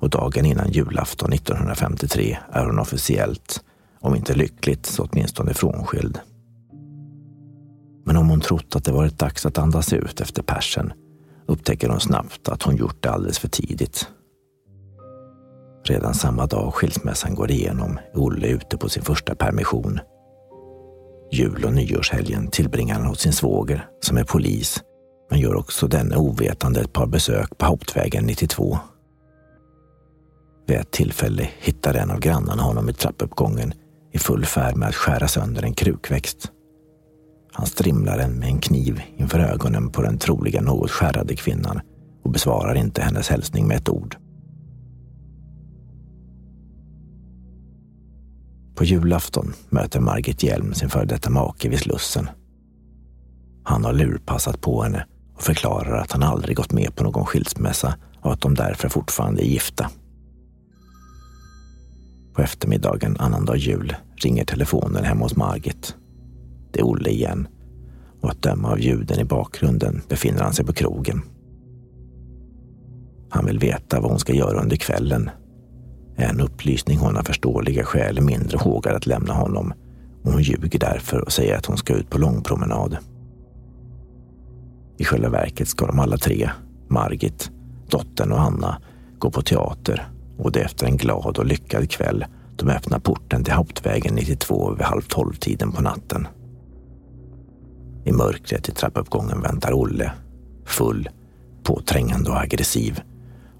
Och 0.02 0.10
dagen 0.10 0.46
innan 0.46 0.72
julafton 0.72 1.34
1953 1.34 2.38
är 2.52 2.66
hon 2.66 2.80
officiellt, 2.80 3.64
om 4.00 4.16
inte 4.16 4.34
lyckligt, 4.34 4.86
så 4.86 5.04
åtminstone 5.04 5.54
frånskild. 5.54 6.20
Men 8.06 8.18
om 8.18 8.30
hon 8.30 8.42
trott 8.42 8.76
att 8.76 8.84
det 8.84 8.92
varit 8.92 9.20
dags 9.20 9.46
att 9.46 9.58
andas 9.58 9.94
ut 9.94 10.22
efter 10.22 10.44
persen 10.44 10.94
upptäcker 11.48 11.90
hon 11.90 12.00
snabbt 12.00 12.50
att 12.50 12.64
hon 12.64 12.76
gjort 12.76 13.04
det 13.04 13.12
alldeles 13.12 13.40
för 13.40 13.48
tidigt. 13.48 14.08
Redan 15.86 16.14
samma 16.14 16.46
dag 16.46 16.74
skilsmässan 16.74 17.36
går 17.36 17.52
igenom 17.52 18.00
är 18.14 18.20
Olle 18.20 18.48
ute 18.48 18.78
på 18.78 18.90
sin 18.90 19.04
första 19.04 19.36
permission. 19.36 20.00
Jul 21.32 21.66
och 21.66 21.74
nyårshelgen 21.74 22.48
tillbringar 22.48 22.96
han 22.96 23.06
hos 23.06 23.20
sin 23.20 23.34
svåger 23.34 23.88
som 24.02 24.18
är 24.18 24.24
polis 24.24 24.84
men 25.30 25.40
gör 25.40 25.56
också 25.56 25.88
denne 25.88 26.16
ovetande 26.16 26.82
ett 26.82 26.94
par 26.94 27.08
besök 27.08 27.58
på 27.58 27.66
Hauptvägen 27.66 28.26
92. 28.26 28.80
Vid 30.68 30.78
ett 30.78 30.92
tillfälle 30.92 31.50
hittar 31.60 31.94
en 31.94 32.12
av 32.12 32.20
grannarna 32.20 32.64
honom 32.64 32.90
i 32.90 32.94
trappuppgången 32.94 33.74
i 34.12 34.18
full 34.18 34.46
färd 34.46 34.76
med 34.76 34.88
att 34.88 34.96
skära 34.96 35.28
sönder 35.28 35.64
en 35.64 35.74
krukväxt. 35.74 36.52
Han 37.54 37.66
strimlar 37.66 38.18
den 38.18 38.40
med 38.40 38.50
en 38.50 38.60
kniv 38.60 39.02
inför 39.18 39.40
ögonen 39.40 39.90
på 39.90 40.02
den 40.02 40.18
troligen 40.18 40.64
något 40.64 40.92
skärrade 40.92 41.36
kvinnan 41.36 41.82
och 42.24 42.32
besvarar 42.32 42.76
inte 42.76 43.02
hennes 43.02 43.30
hälsning 43.30 43.68
med 43.68 43.78
ett 43.78 43.90
ord. 43.90 44.18
På 48.76 48.84
julafton 48.84 49.54
möter 49.70 50.00
Margit 50.00 50.44
Hjelm 50.44 50.74
sin 50.74 50.90
före 50.90 51.06
detta 51.06 51.30
make 51.30 51.70
vid 51.70 51.80
Slussen. 51.80 52.30
Han 53.64 53.86
har 53.86 53.94
lurpassat 53.94 54.62
på 54.62 54.84
henne 54.84 55.06
och 55.40 55.46
förklarar 55.46 55.98
att 55.98 56.12
han 56.12 56.24
aldrig 56.24 56.58
gått 56.58 56.72
med 56.72 56.96
på 56.96 57.04
någon 57.04 57.26
skilsmässa 57.26 57.96
och 58.22 58.34
att 58.34 58.42
de 58.42 58.56
därför 58.56 58.90
fortfarande 58.90 59.46
är 59.46 59.48
gifta. 59.48 59.90
På 62.34 62.42
eftermiddagen 62.42 63.18
annandag 63.20 63.56
jul 63.56 63.96
ringer 64.16 64.46
telefonen 64.46 65.04
hemma 65.04 65.26
hos 65.26 65.36
Margit 65.36 65.96
det 66.72 66.80
är 66.80 66.86
Olle 66.86 67.10
igen. 67.10 67.48
Och 68.22 68.30
att 68.30 68.42
döma 68.42 68.72
av 68.72 68.80
ljuden 68.80 69.20
i 69.20 69.24
bakgrunden 69.24 70.02
befinner 70.10 70.42
han 70.42 70.54
sig 70.54 70.66
på 70.66 70.74
krogen. 70.74 71.22
Han 73.30 73.46
vill 73.46 73.60
veta 73.60 74.00
vad 74.00 74.12
hon 74.12 74.20
ska 74.20 74.34
göra 74.34 74.62
under 74.62 74.76
kvällen. 74.76 75.30
En 76.16 76.40
upplysning 76.40 76.98
hon 76.98 77.18
av 77.18 77.24
förståeliga 77.24 77.86
skäl 77.86 78.22
mindre 78.22 78.58
hågar 78.58 78.94
att 78.94 79.06
lämna 79.06 79.34
honom 79.34 79.74
och 80.24 80.32
hon 80.32 80.42
ljuger 80.42 80.80
därför 80.80 81.20
och 81.22 81.32
säger 81.32 81.58
att 81.58 81.66
hon 81.66 81.78
ska 81.78 81.94
ut 81.94 82.10
på 82.10 82.18
långpromenad. 82.18 82.98
I 85.00 85.06
själva 85.06 85.30
verket 85.30 85.68
ska 85.68 85.86
de 85.88 86.00
alla 86.00 86.18
tre, 86.18 86.50
Margit, 86.88 87.52
Dottern 87.90 88.32
och 88.32 88.42
Anna 88.42 88.82
gå 89.20 89.32
på 89.32 89.42
teater 89.42 90.08
och 90.38 90.52
det 90.52 90.60
är 90.60 90.66
efter 90.66 90.86
en 90.86 90.98
glad 90.98 91.38
och 91.38 91.46
lyckad 91.46 91.90
kväll 91.90 92.26
de 92.56 92.70
öppnar 92.70 93.00
porten 93.00 93.44
till 93.44 93.54
Hauptvägen 93.54 94.16
92 94.16 94.74
vid 94.74 94.86
halv 94.86 95.02
tolv-tiden 95.02 95.72
på 95.72 95.82
natten. 95.82 96.28
I 98.06 98.12
mörkret 98.12 98.70
i 98.70 98.72
trappuppgången 98.72 99.42
väntar 99.42 99.74
Olle, 99.74 100.12
full, 100.66 101.10
påträngande 101.64 102.30
och 102.30 102.40
aggressiv. 102.40 103.02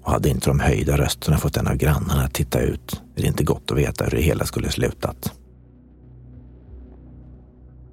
Och 0.02 0.12
hade 0.12 0.28
inte 0.28 0.50
de 0.50 0.60
höjda 0.60 0.96
rösterna 0.96 1.38
fått 1.38 1.56
en 1.56 1.66
av 1.66 1.76
grannarna 1.76 2.22
att 2.22 2.34
titta 2.34 2.60
ut 2.60 3.02
är 3.16 3.22
det 3.22 3.28
inte 3.28 3.44
gott 3.44 3.70
att 3.70 3.78
veta 3.78 4.04
hur 4.04 4.10
det 4.10 4.22
hela 4.22 4.44
skulle 4.44 4.70
slutat. 4.70 5.32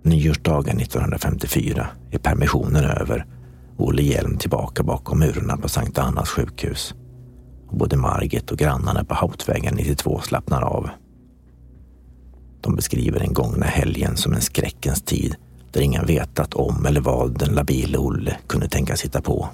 Nyårsdagen 0.04 0.80
1954 0.80 1.88
är 2.12 2.18
permissionen 2.18 2.84
över 2.84 3.26
Olle 3.78 4.02
Hjelm 4.02 4.38
tillbaka 4.38 4.84
bakom 4.84 5.20
murarna 5.20 5.58
på 5.58 5.70
Sankt 5.70 5.98
Annas 5.98 6.30
sjukhus. 6.30 6.94
Och 7.68 7.78
både 7.78 7.98
Margit 7.98 8.52
och 8.52 8.58
grannarna 8.58 9.04
på 9.04 9.14
Hautvägen 9.14 9.76
92 9.76 10.22
slappnar 10.22 10.62
av. 10.62 10.90
De 12.62 12.76
beskriver 12.76 13.20
den 13.20 13.34
gångna 13.34 13.66
helgen 13.66 14.18
som 14.18 14.34
en 14.34 14.42
skräckens 14.42 15.02
tid 15.02 15.36
där 15.72 15.82
ingen 15.82 16.06
vetat 16.06 16.54
om 16.54 16.86
eller 16.86 17.02
vad 17.02 17.40
den 17.40 17.56
labile 17.56 17.98
Olle 17.98 18.38
kunde 18.48 18.70
tänkas 18.70 19.02
hitta 19.06 19.22
på. 19.22 19.50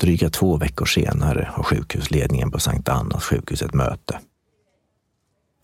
Dryga 0.00 0.30
två 0.30 0.56
veckor 0.56 0.86
senare 0.86 1.48
har 1.52 1.62
sjukhusledningen 1.62 2.50
på 2.50 2.58
Sankt 2.58 2.88
Annas 2.88 3.24
sjukhus 3.24 3.62
ett 3.62 3.74
möte. 3.74 4.18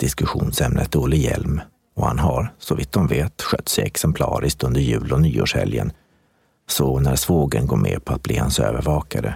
Diskussionsämnet 0.03 0.95
är 0.95 0.99
Olle 0.99 1.17
Hjelm 1.17 1.61
och 1.95 2.07
han 2.07 2.19
har, 2.19 2.55
så 2.59 2.75
vitt 2.75 2.93
de 2.93 3.07
vet, 3.07 3.43
skött 3.43 3.69
sig 3.69 3.85
exemplariskt 3.85 4.63
under 4.63 4.81
jul 4.81 5.13
och 5.13 5.21
nyårshelgen. 5.21 5.93
Så 6.69 7.01
när 7.01 7.17
svågen 7.17 7.67
går 7.67 7.77
med 7.77 8.05
på 8.05 8.15
att 8.15 8.23
bli 8.23 8.37
hans 8.37 8.61
övervakare 8.61 9.35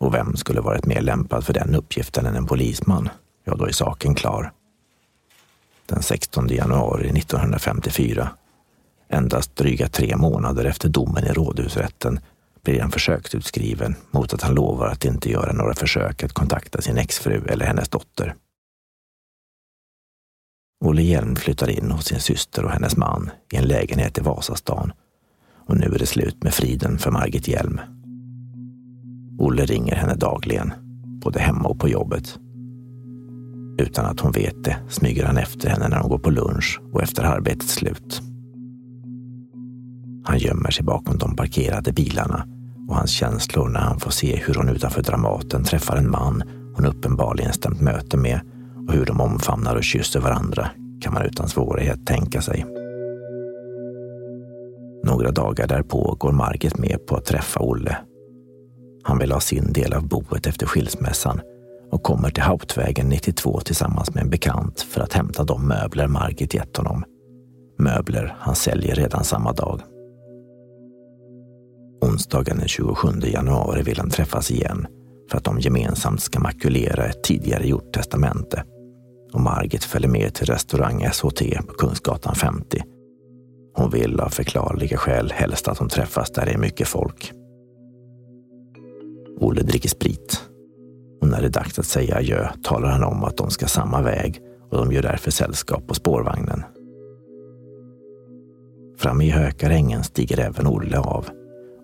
och 0.00 0.14
vem 0.14 0.36
skulle 0.36 0.60
varit 0.60 0.86
mer 0.86 1.00
lämpad 1.00 1.44
för 1.44 1.52
den 1.52 1.74
uppgiften 1.74 2.26
än 2.26 2.36
en 2.36 2.46
polisman? 2.46 3.08
Ja, 3.44 3.54
då 3.54 3.64
är 3.64 3.72
saken 3.72 4.14
klar. 4.14 4.52
Den 5.86 6.02
16 6.02 6.48
januari 6.48 7.08
1954, 7.08 8.28
endast 9.08 9.56
dryga 9.56 9.88
tre 9.88 10.16
månader 10.16 10.64
efter 10.64 10.88
domen 10.88 11.24
i 11.24 11.32
rådhusrätten, 11.32 12.20
blir 12.64 12.80
han 12.80 12.90
försöksutskriven 12.90 13.94
mot 14.10 14.34
att 14.34 14.42
han 14.42 14.54
lovar 14.54 14.86
att 14.86 15.04
inte 15.04 15.30
göra 15.30 15.52
några 15.52 15.74
försök 15.74 16.22
att 16.22 16.32
kontakta 16.32 16.80
sin 16.80 16.98
exfru 16.98 17.42
eller 17.48 17.66
hennes 17.66 17.88
dotter. 17.88 18.34
Olle 20.84 21.02
Hjelm 21.02 21.36
flyttar 21.36 21.70
in 21.70 21.90
hos 21.90 22.04
sin 22.04 22.20
syster 22.20 22.64
och 22.64 22.70
hennes 22.70 22.96
man 22.96 23.30
i 23.52 23.56
en 23.56 23.64
lägenhet 23.64 24.18
i 24.18 24.20
Vasastan. 24.20 24.92
Och 25.66 25.76
nu 25.76 25.86
är 25.86 25.98
det 25.98 26.06
slut 26.06 26.42
med 26.42 26.54
friden 26.54 26.98
för 26.98 27.10
Margit 27.10 27.48
Hjelm. 27.48 27.80
Olle 29.38 29.64
ringer 29.64 29.94
henne 29.94 30.14
dagligen, 30.14 30.72
både 31.22 31.40
hemma 31.40 31.68
och 31.68 31.80
på 31.80 31.88
jobbet. 31.88 32.38
Utan 33.78 34.06
att 34.06 34.20
hon 34.20 34.32
vet 34.32 34.64
det 34.64 34.76
smyger 34.88 35.24
han 35.24 35.38
efter 35.38 35.68
henne 35.68 35.88
när 35.88 35.98
hon 35.98 36.10
går 36.10 36.18
på 36.18 36.30
lunch 36.30 36.80
och 36.92 37.02
efter 37.02 37.22
arbetets 37.22 37.72
slut. 37.72 38.22
Han 40.24 40.38
gömmer 40.38 40.70
sig 40.70 40.84
bakom 40.84 41.18
de 41.18 41.36
parkerade 41.36 41.92
bilarna 41.92 42.46
och 42.88 42.96
hans 42.96 43.10
känslor 43.10 43.68
när 43.68 43.80
han 43.80 44.00
får 44.00 44.10
se 44.10 44.36
hur 44.36 44.54
hon 44.54 44.68
utanför 44.68 45.02
Dramaten 45.02 45.64
träffar 45.64 45.96
en 45.96 46.10
man 46.10 46.42
hon 46.76 46.86
uppenbarligen 46.86 47.52
stämt 47.52 47.80
möte 47.80 48.16
med 48.16 48.40
och 48.88 48.94
hur 48.94 49.04
de 49.04 49.20
omfamnar 49.20 49.76
och 49.76 49.84
kysser 49.84 50.20
varandra 50.20 50.70
kan 51.00 51.14
man 51.14 51.22
utan 51.22 51.48
svårighet 51.48 52.06
tänka 52.06 52.42
sig. 52.42 52.66
Några 55.04 55.30
dagar 55.30 55.66
därpå 55.66 56.16
går 56.18 56.32
Margit 56.32 56.78
med 56.78 57.06
på 57.06 57.16
att 57.16 57.24
träffa 57.24 57.60
Olle. 57.60 57.96
Han 59.02 59.18
vill 59.18 59.32
ha 59.32 59.40
sin 59.40 59.72
del 59.72 59.92
av 59.92 60.08
boet 60.08 60.46
efter 60.46 60.66
skilsmässan 60.66 61.40
och 61.90 62.02
kommer 62.02 62.30
till 62.30 62.42
Hauptvägen 62.42 63.08
92 63.08 63.60
tillsammans 63.60 64.14
med 64.14 64.22
en 64.22 64.30
bekant 64.30 64.80
för 64.80 65.00
att 65.00 65.12
hämta 65.12 65.44
de 65.44 65.68
möbler 65.68 66.06
Margit 66.06 66.54
gett 66.54 66.76
honom. 66.76 67.04
Möbler 67.78 68.36
han 68.38 68.54
säljer 68.54 68.94
redan 68.94 69.24
samma 69.24 69.52
dag. 69.52 69.80
Onsdagen 72.00 72.58
den 72.58 72.68
27 72.68 73.08
januari 73.22 73.82
vill 73.82 73.98
han 73.98 74.10
träffas 74.10 74.50
igen 74.50 74.86
för 75.32 75.38
att 75.38 75.44
de 75.44 75.60
gemensamt 75.60 76.22
ska 76.22 76.40
makulera 76.40 77.06
ett 77.06 77.22
tidigare 77.22 77.66
gjort 77.66 77.92
testamente. 77.92 78.64
Och 79.32 79.40
Margit 79.40 79.84
följer 79.84 80.08
med 80.08 80.34
till 80.34 80.46
restaurang 80.46 81.08
SHT 81.12 81.66
på 81.66 81.74
Kungsgatan 81.74 82.34
50. 82.34 82.82
Hon 83.74 83.90
vill 83.90 84.20
av 84.20 84.28
förklarliga 84.28 84.96
skäl 84.96 85.32
helst 85.34 85.68
att 85.68 85.78
de 85.78 85.88
träffas 85.88 86.30
där 86.30 86.46
det 86.46 86.52
är 86.52 86.58
mycket 86.58 86.88
folk. 86.88 87.32
Olle 89.40 89.62
dricker 89.62 89.88
sprit. 89.88 90.42
Och 91.20 91.28
när 91.28 91.40
det 91.40 91.46
är 91.46 91.50
dags 91.50 91.78
att 91.78 91.86
säga 91.86 92.16
adjö 92.16 92.48
talar 92.62 92.88
han 92.88 93.04
om 93.04 93.24
att 93.24 93.36
de 93.36 93.50
ska 93.50 93.66
samma 93.66 94.02
väg 94.02 94.40
och 94.70 94.78
de 94.78 94.92
gör 94.92 95.02
därför 95.02 95.30
sällskap 95.30 95.86
på 95.86 95.94
spårvagnen. 95.94 96.62
Framme 98.98 99.24
i 99.24 99.30
Hökarängen 99.30 100.04
stiger 100.04 100.40
även 100.40 100.66
Olle 100.66 100.98
av 100.98 101.28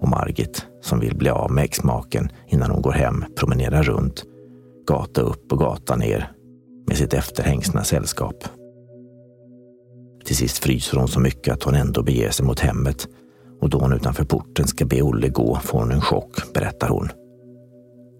och 0.00 0.08
Margit, 0.08 0.66
som 0.80 1.00
vill 1.00 1.16
bli 1.16 1.30
av 1.30 1.50
med 1.50 1.64
exmaken 1.64 2.28
innan 2.46 2.70
hon 2.70 2.82
går 2.82 2.92
hem, 2.92 3.24
promenerar 3.36 3.82
runt, 3.82 4.24
gata 4.86 5.20
upp 5.20 5.52
och 5.52 5.58
gata 5.58 5.96
ner 5.96 6.32
med 6.86 6.96
sitt 6.96 7.14
efterhängsna 7.14 7.84
sällskap. 7.84 8.44
Till 10.24 10.36
sist 10.36 10.58
fryser 10.58 10.98
hon 10.98 11.08
så 11.08 11.20
mycket 11.20 11.54
att 11.54 11.62
hon 11.62 11.74
ändå 11.74 12.02
beger 12.02 12.30
sig 12.30 12.46
mot 12.46 12.60
hemmet 12.60 13.08
och 13.60 13.70
då 13.70 13.78
hon 13.78 13.92
utanför 13.92 14.24
porten 14.24 14.66
ska 14.66 14.84
be 14.84 15.02
Olle 15.02 15.28
gå 15.28 15.58
får 15.62 15.78
hon 15.78 15.92
en 15.92 16.00
chock, 16.00 16.52
berättar 16.54 16.88
hon. 16.88 17.08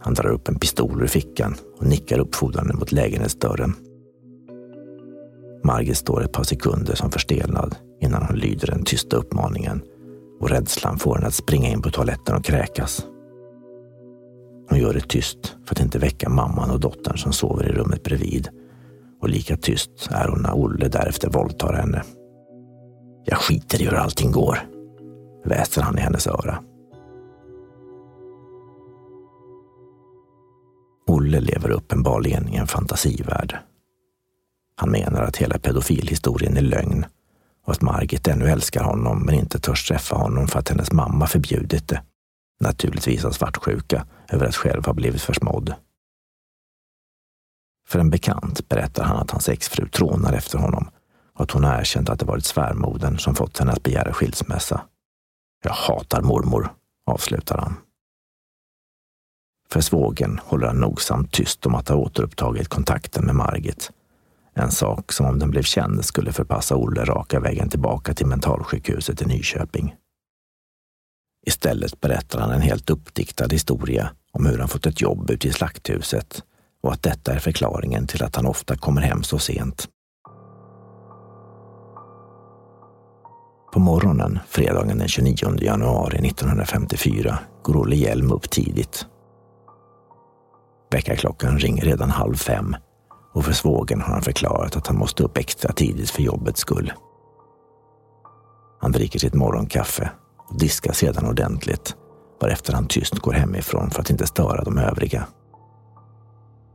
Han 0.00 0.14
drar 0.14 0.28
upp 0.30 0.48
en 0.48 0.58
pistol 0.58 1.02
ur 1.02 1.06
fickan 1.06 1.56
och 1.78 1.86
nickar 1.86 2.18
uppfordrande 2.18 2.74
mot 2.74 2.92
lägenhetsdörren. 2.92 3.74
Margit 5.64 5.96
står 5.96 6.24
ett 6.24 6.32
par 6.32 6.44
sekunder 6.44 6.94
som 6.94 7.10
förstelnad 7.10 7.76
innan 8.00 8.22
hon 8.22 8.36
lyder 8.36 8.66
den 8.66 8.84
tysta 8.84 9.16
uppmaningen 9.16 9.82
och 10.40 10.51
rädslan 10.51 10.98
får 10.98 11.14
henne 11.14 11.27
att 11.27 11.35
springa 11.35 11.68
in 11.68 11.83
på 11.83 11.90
toaletten 11.90 12.37
och 12.37 12.44
kräkas. 12.44 13.07
Hon 14.68 14.79
gör 14.79 14.94
det 14.94 15.09
tyst 15.09 15.57
för 15.66 15.74
att 15.74 15.81
inte 15.81 15.98
väcka 15.98 16.29
mamman 16.29 16.70
och 16.70 16.81
dottern 16.81 17.18
som 17.18 17.33
sover 17.33 17.68
i 17.68 17.72
rummet 17.72 18.03
bredvid. 18.03 18.48
Och 19.20 19.29
lika 19.29 19.57
tyst 19.57 20.09
är 20.11 20.29
hon 20.29 20.42
när 20.42 20.55
Olle 20.55 20.88
därefter 20.88 21.31
våldtar 21.31 21.72
henne. 21.72 22.03
Jag 23.24 23.38
skiter 23.38 23.83
i 23.83 23.85
hur 23.85 23.94
allting 23.94 24.33
går, 24.33 24.59
väser 25.44 25.83
han 25.83 25.98
i 25.98 26.01
hennes 26.01 26.27
öra. 26.27 26.62
Olle 31.07 31.40
lever 31.40 31.70
uppenbarligen 31.70 32.48
i 32.48 32.57
en 32.57 32.66
fantasivärld. 32.66 33.59
Han 34.77 34.90
menar 34.90 35.22
att 35.22 35.37
hela 35.37 35.59
pedofilhistorien 35.59 36.57
är 36.57 36.62
lögn 36.62 37.05
och 37.68 37.74
att 37.74 37.83
Margit 37.83 38.28
ännu 38.28 38.50
älskar 38.50 38.83
honom 38.83 39.22
men 39.22 39.35
inte 39.35 39.59
törs 39.59 39.88
träffa 39.88 40.16
honom 40.16 40.48
för 40.48 40.59
att 40.59 40.68
hennes 40.68 40.92
mamma 40.92 41.26
förbjudit 41.26 41.88
det. 41.88 42.02
Naturligtvis 42.61 43.24
av 43.24 43.31
svartsjuka 43.31 44.07
över 44.28 44.46
att 44.46 44.57
själv 44.57 44.87
ha 44.87 44.92
blivit 44.92 45.22
försmådd. 45.22 45.74
För 47.88 47.98
en 47.98 48.11
bekant 48.11 48.68
berättar 48.68 49.04
han 49.04 49.16
att 49.16 49.31
hans 49.31 49.48
exfru 49.48 49.88
trånar 49.88 50.33
efter 50.33 50.59
honom 50.59 50.90
och 51.35 51.42
att 51.42 51.50
hon 51.50 51.64
har 51.64 51.81
erkänt 51.81 52.09
att 52.09 52.18
det 52.18 52.26
varit 52.26 52.44
svärmodern 52.44 53.18
som 53.18 53.35
fått 53.35 53.59
henne 53.59 53.72
att 53.72 53.83
begära 53.83 54.12
skilsmässa. 54.12 54.81
Jag 55.64 55.72
hatar 55.72 56.22
mormor, 56.22 56.72
avslutar 57.07 57.59
han. 57.59 57.76
För 59.70 59.81
svågen 59.81 60.40
håller 60.44 60.66
han 60.66 60.81
nogsamt 60.81 61.33
tyst 61.33 61.66
om 61.66 61.74
att 61.74 61.88
ha 61.88 61.96
återupptagit 61.96 62.68
kontakten 62.68 63.24
med 63.24 63.35
Margit 63.35 63.92
en 64.58 64.70
sak 64.70 65.12
som 65.12 65.26
om 65.26 65.38
den 65.38 65.50
blev 65.50 65.62
känd 65.62 66.04
skulle 66.04 66.32
förpassa 66.32 66.76
Olle 66.76 67.04
raka 67.04 67.40
vägen 67.40 67.68
tillbaka 67.68 68.14
till 68.14 68.26
mentalsjukhuset 68.26 69.22
i 69.22 69.24
Nyköping. 69.24 69.94
Istället 71.46 72.00
berättar 72.00 72.40
han 72.40 72.50
en 72.50 72.60
helt 72.60 72.90
uppdiktad 72.90 73.48
historia 73.48 74.10
om 74.32 74.46
hur 74.46 74.58
han 74.58 74.68
fått 74.68 74.86
ett 74.86 75.00
jobb 75.00 75.30
ute 75.30 75.48
i 75.48 75.52
slakthuset 75.52 76.42
och 76.82 76.92
att 76.92 77.02
detta 77.02 77.34
är 77.34 77.38
förklaringen 77.38 78.06
till 78.06 78.22
att 78.22 78.36
han 78.36 78.46
ofta 78.46 78.76
kommer 78.76 79.02
hem 79.02 79.22
så 79.22 79.38
sent. 79.38 79.88
På 83.72 83.80
morgonen 83.80 84.38
fredagen 84.48 84.98
den 84.98 85.08
29 85.08 85.58
januari 85.60 86.28
1954 86.28 87.38
går 87.62 87.76
Olle 87.76 87.96
Hjelm 87.96 88.32
upp 88.32 88.50
tidigt. 88.50 89.06
Väckarklockan 90.90 91.58
ringer 91.58 91.84
redan 91.84 92.10
halv 92.10 92.34
fem 92.34 92.76
och 93.32 93.44
för 93.44 93.52
svågen 93.52 94.00
har 94.00 94.12
han 94.12 94.22
förklarat 94.22 94.76
att 94.76 94.86
han 94.86 94.98
måste 94.98 95.22
upp 95.22 95.38
extra 95.38 95.72
tidigt 95.72 96.10
för 96.10 96.22
jobbets 96.22 96.60
skull. 96.60 96.92
Han 98.80 98.92
dricker 98.92 99.18
sitt 99.18 99.34
morgonkaffe 99.34 100.10
och 100.48 100.58
diskar 100.58 100.92
sedan 100.92 101.26
ordentligt 101.26 101.96
varefter 102.40 102.72
han 102.72 102.86
tyst 102.86 103.18
går 103.18 103.32
hemifrån 103.32 103.90
för 103.90 104.00
att 104.00 104.10
inte 104.10 104.26
störa 104.26 104.64
de 104.64 104.78
övriga. 104.78 105.26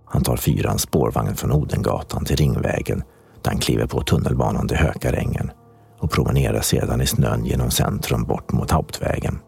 Han 0.06 0.24
tar 0.24 0.38
fyran 0.38 0.80
spårvagn 0.80 1.36
från 1.36 1.52
Odengatan 1.52 2.26
till 2.26 2.36
Ringvägen 2.36 3.04
där 3.42 3.52
han 3.52 3.60
kliver 3.60 3.88
på 3.88 4.02
tunnelbanan 4.02 4.68
till 4.68 4.78
Hökarängen 4.78 5.52
och 6.00 6.12
promenerar 6.12 6.62
sedan 6.62 7.02
i 7.02 7.06
snön 7.06 7.46
genom 7.46 7.72
centrum 7.72 8.24
bort 8.24 8.52
mot 8.52 8.72
Hauptvägen. 8.72 9.40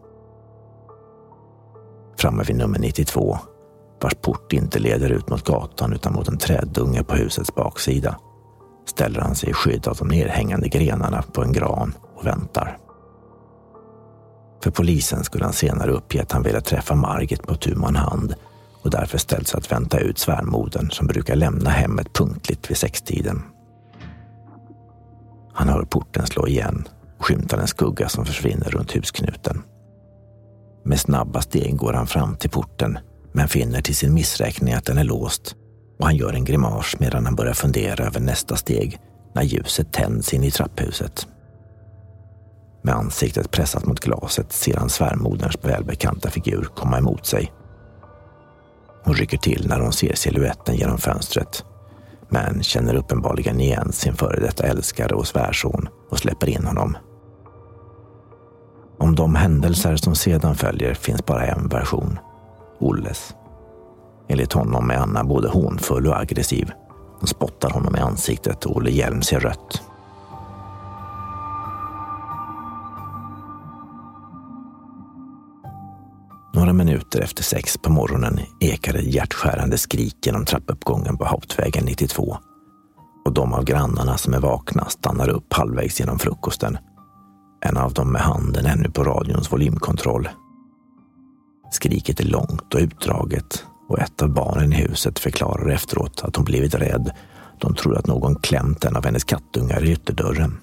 Framme 2.18 2.42
vid 2.42 2.56
nummer 2.56 2.78
92, 2.78 3.38
vars 4.00 4.14
port 4.14 4.52
inte 4.52 4.78
leder 4.78 5.10
ut 5.10 5.28
mot 5.28 5.44
gatan 5.44 5.92
utan 5.92 6.12
mot 6.12 6.28
en 6.28 6.38
träddunge 6.38 7.02
på 7.02 7.14
husets 7.14 7.54
baksida, 7.54 8.18
ställer 8.86 9.20
han 9.20 9.34
sig 9.34 9.50
i 9.50 9.52
skydd 9.52 9.88
av 9.88 9.96
de 9.96 10.08
nerhängande 10.08 10.68
grenarna 10.68 11.22
på 11.22 11.42
en 11.42 11.52
gran 11.52 11.94
och 12.16 12.26
väntar. 12.26 12.78
För 14.62 14.70
polisen 14.70 15.24
skulle 15.24 15.44
han 15.44 15.52
senare 15.52 15.90
uppge 15.90 16.22
att 16.22 16.32
han 16.32 16.42
ville 16.42 16.60
träffa 16.60 16.94
Margit 16.94 17.42
på 17.42 17.54
tu 17.54 17.74
man 17.74 17.96
hand 17.96 18.34
och 18.82 18.90
därför 18.90 19.18
ställt 19.18 19.48
sig 19.48 19.58
att 19.58 19.72
vänta 19.72 19.98
ut 19.98 20.18
svärmodern 20.18 20.90
som 20.90 21.06
brukar 21.06 21.36
lämna 21.36 21.70
hemmet 21.70 22.12
punktligt 22.12 22.70
vid 22.70 22.76
sextiden. 22.76 23.42
Han 25.52 25.68
hör 25.68 25.82
porten 25.82 26.26
slå 26.26 26.48
igen 26.48 26.88
och 27.18 27.24
skymtar 27.24 27.58
en 27.58 27.66
skugga 27.66 28.08
som 28.08 28.24
försvinner 28.24 28.70
runt 28.70 28.96
husknuten. 28.96 29.62
Med 30.84 31.00
snabba 31.00 31.40
steg 31.40 31.76
går 31.76 31.92
han 31.92 32.06
fram 32.06 32.36
till 32.36 32.50
porten 32.50 32.98
men 33.36 33.48
finner 33.48 33.82
till 33.82 33.96
sin 33.96 34.14
missräkning 34.14 34.74
att 34.74 34.84
den 34.84 34.98
är 34.98 35.04
låst 35.04 35.56
och 35.98 36.04
han 36.04 36.16
gör 36.16 36.32
en 36.32 36.44
grimas 36.44 37.00
medan 37.00 37.26
han 37.26 37.36
börjar 37.36 37.54
fundera 37.54 38.04
över 38.04 38.20
nästa 38.20 38.56
steg 38.56 38.98
när 39.34 39.42
ljuset 39.42 39.92
tänds 39.92 40.34
in 40.34 40.44
i 40.44 40.50
trapphuset. 40.50 41.26
Med 42.82 42.94
ansiktet 42.94 43.50
pressat 43.50 43.86
mot 43.86 44.00
glaset 44.00 44.52
ser 44.52 44.76
han 44.76 44.88
svärmoderns 44.88 45.56
välbekanta 45.62 46.30
figur 46.30 46.68
komma 46.74 46.98
emot 46.98 47.26
sig. 47.26 47.52
Hon 49.04 49.14
rycker 49.14 49.38
till 49.38 49.66
när 49.68 49.80
hon 49.80 49.92
ser 49.92 50.14
siluetten 50.14 50.76
genom 50.76 50.98
fönstret 50.98 51.64
men 52.28 52.62
känner 52.62 52.94
uppenbarligen 52.94 53.60
igen 53.60 53.92
sin 53.92 54.14
före 54.14 54.40
detta 54.40 54.66
älskare 54.66 55.14
och 55.14 55.26
svärson 55.26 55.88
och 56.10 56.18
släpper 56.18 56.48
in 56.48 56.64
honom. 56.64 56.96
Om 58.98 59.14
de 59.14 59.34
händelser 59.34 59.96
som 59.96 60.14
sedan 60.14 60.54
följer 60.54 60.94
finns 60.94 61.26
bara 61.26 61.46
en 61.46 61.68
version. 61.68 62.18
Olles. 62.78 63.34
Enligt 64.28 64.52
honom 64.52 64.90
är 64.90 64.94
Anna 64.94 65.24
både 65.24 65.48
hånfull 65.48 66.06
och 66.06 66.20
aggressiv. 66.20 66.70
Hon 67.18 67.26
spottar 67.26 67.70
honom 67.70 67.96
i 67.96 67.98
ansiktet 67.98 68.64
och 68.64 68.76
Olle 68.76 68.90
Hjelm 68.90 69.22
ser 69.22 69.40
rött. 69.40 69.82
Några 76.54 76.72
minuter 76.72 77.20
efter 77.20 77.42
sex 77.42 77.78
på 77.78 77.92
morgonen 77.92 78.40
ekar 78.60 78.94
hjärtskärande 78.94 79.78
skrik 79.78 80.26
genom 80.26 80.44
trappuppgången 80.44 81.18
på 81.18 81.24
Hauptvägen 81.24 81.84
92. 81.84 82.36
Och 83.24 83.32
de 83.32 83.52
av 83.52 83.64
grannarna 83.64 84.16
som 84.16 84.34
är 84.34 84.40
vakna 84.40 84.84
stannar 84.84 85.28
upp 85.28 85.52
halvvägs 85.52 86.00
genom 86.00 86.18
frukosten. 86.18 86.78
En 87.60 87.76
av 87.76 87.92
dem 87.92 88.12
med 88.12 88.22
handen 88.22 88.66
ännu 88.66 88.90
på 88.90 89.04
radions 89.04 89.52
volymkontroll. 89.52 90.28
Skriket 91.70 92.20
är 92.20 92.24
långt 92.24 92.74
och 92.74 92.80
utdraget 92.80 93.64
och 93.88 93.98
ett 93.98 94.22
av 94.22 94.28
barnen 94.28 94.72
i 94.72 94.76
huset 94.76 95.18
förklarar 95.18 95.70
efteråt 95.70 96.22
att 96.24 96.36
hon 96.36 96.44
blivit 96.44 96.74
rädd. 96.74 97.10
De 97.58 97.74
tror 97.74 97.98
att 97.98 98.06
någon 98.06 98.34
klämt 98.34 98.84
en 98.84 98.96
av 98.96 99.04
hennes 99.04 99.24
kattungar 99.24 99.84
i 99.84 99.92
ytterdörren. 99.92 100.58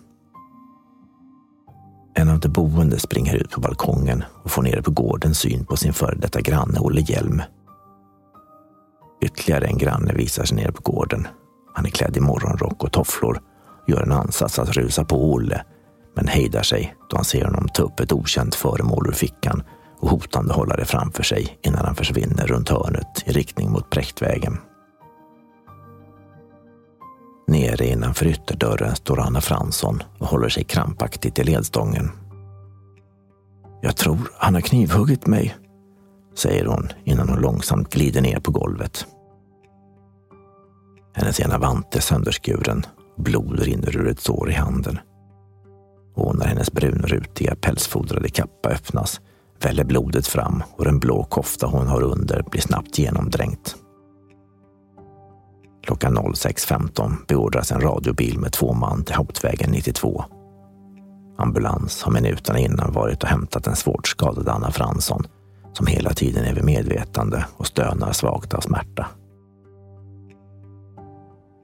En 2.15 2.29
av 2.29 2.39
de 2.39 2.47
boende 2.47 2.99
springer 2.99 3.35
ut 3.35 3.51
på 3.51 3.61
balkongen 3.61 4.23
och 4.43 4.51
får 4.51 4.63
nere 4.63 4.81
på 4.81 4.91
gården 4.91 5.35
syn 5.35 5.65
på 5.65 5.77
sin 5.77 5.93
före 5.93 6.15
detta 6.15 6.41
granne 6.41 6.79
Olle 6.79 7.01
Hjelm. 7.01 7.41
Ytterligare 9.23 9.65
en 9.65 9.77
granne 9.77 10.13
visar 10.13 10.43
sig 10.43 10.57
nere 10.57 10.71
på 10.71 10.91
gården. 10.91 11.27
Han 11.73 11.85
är 11.85 11.89
klädd 11.89 12.17
i 12.17 12.19
morgonrock 12.19 12.83
och 12.83 12.91
tofflor 12.91 13.41
och 13.83 13.89
gör 13.89 14.01
en 14.01 14.11
ansats 14.11 14.59
att 14.59 14.69
rusa 14.69 15.05
på 15.05 15.33
Olle 15.33 15.63
men 16.15 16.27
hejdar 16.27 16.63
sig 16.63 16.95
då 17.09 17.15
han 17.15 17.25
ser 17.25 17.45
honom 17.45 17.67
ta 17.73 17.83
upp 17.83 17.99
ett 17.99 18.11
okänt 18.11 18.55
föremål 18.55 19.07
ur 19.07 19.11
fickan 19.13 19.63
och 20.03 20.09
hotande 20.09 20.53
hålla 20.53 20.75
det 20.75 20.85
framför 20.85 21.23
sig 21.23 21.57
innan 21.61 21.85
han 21.85 21.95
försvinner 21.95 22.47
runt 22.47 22.69
hörnet 22.69 23.23
i 23.25 23.31
riktning 23.31 23.71
mot 23.71 23.89
Präktvägen. 23.89 24.57
Nere 27.47 27.85
innanför 27.85 28.25
ytterdörren 28.25 28.95
står 28.95 29.19
Anna 29.19 29.41
Fransson 29.41 30.03
och 30.19 30.27
håller 30.27 30.49
sig 30.49 30.63
krampaktigt 30.63 31.39
i 31.39 31.43
ledstången. 31.43 32.11
Jag 33.81 33.95
tror 33.95 34.19
han 34.37 34.53
har 34.53 34.61
knivhuggit 34.61 35.27
mig, 35.27 35.55
säger 36.35 36.65
hon 36.65 36.89
innan 37.03 37.29
hon 37.29 37.41
långsamt 37.41 37.93
glider 37.93 38.21
ner 38.21 38.39
på 38.39 38.51
golvet. 38.51 39.05
Hennes 41.13 41.39
ena 41.39 41.57
vante 41.57 41.97
är 41.97 42.01
sönderskuren 42.01 42.85
och 43.17 43.23
blod 43.23 43.59
rinner 43.59 43.97
ur 43.97 44.07
ett 44.07 44.19
sår 44.19 44.49
i 44.49 44.53
handen. 44.53 44.99
Och 46.15 46.35
när 46.35 46.45
hennes 46.45 46.71
brunrutiga 46.71 47.55
pälsfodrade 47.55 48.29
kappa 48.29 48.69
öppnas 48.69 49.21
väller 49.65 49.83
blodet 49.83 50.27
fram 50.27 50.63
och 50.71 50.85
den 50.85 50.99
blå 50.99 51.23
kofta 51.23 51.67
hon 51.67 51.87
har 51.87 52.01
under 52.01 52.43
blir 52.51 52.61
snabbt 52.61 52.97
genomdränkt. 52.97 53.75
Klockan 55.83 56.17
06.15 56.17 57.11
beordras 57.27 57.71
en 57.71 57.81
radiobil 57.81 58.39
med 58.39 58.51
två 58.51 58.73
man 58.73 59.03
till 59.03 59.15
Hauptvägen 59.15 59.71
92. 59.71 60.25
Ambulans 61.37 62.03
har 62.03 62.11
minuterna 62.11 62.59
innan 62.59 62.93
varit 62.93 63.23
och 63.23 63.29
hämtat 63.29 63.63
den 63.63 63.75
svårt 63.75 64.07
skadade 64.07 64.51
Anna 64.51 64.71
Fransson 64.71 65.23
som 65.73 65.87
hela 65.87 66.13
tiden 66.13 66.45
är 66.45 66.53
vid 66.53 66.63
medvetande 66.63 67.45
och 67.57 67.67
stönar 67.67 68.11
svagt 68.11 68.53
av 68.53 68.61
smärta. 68.61 69.07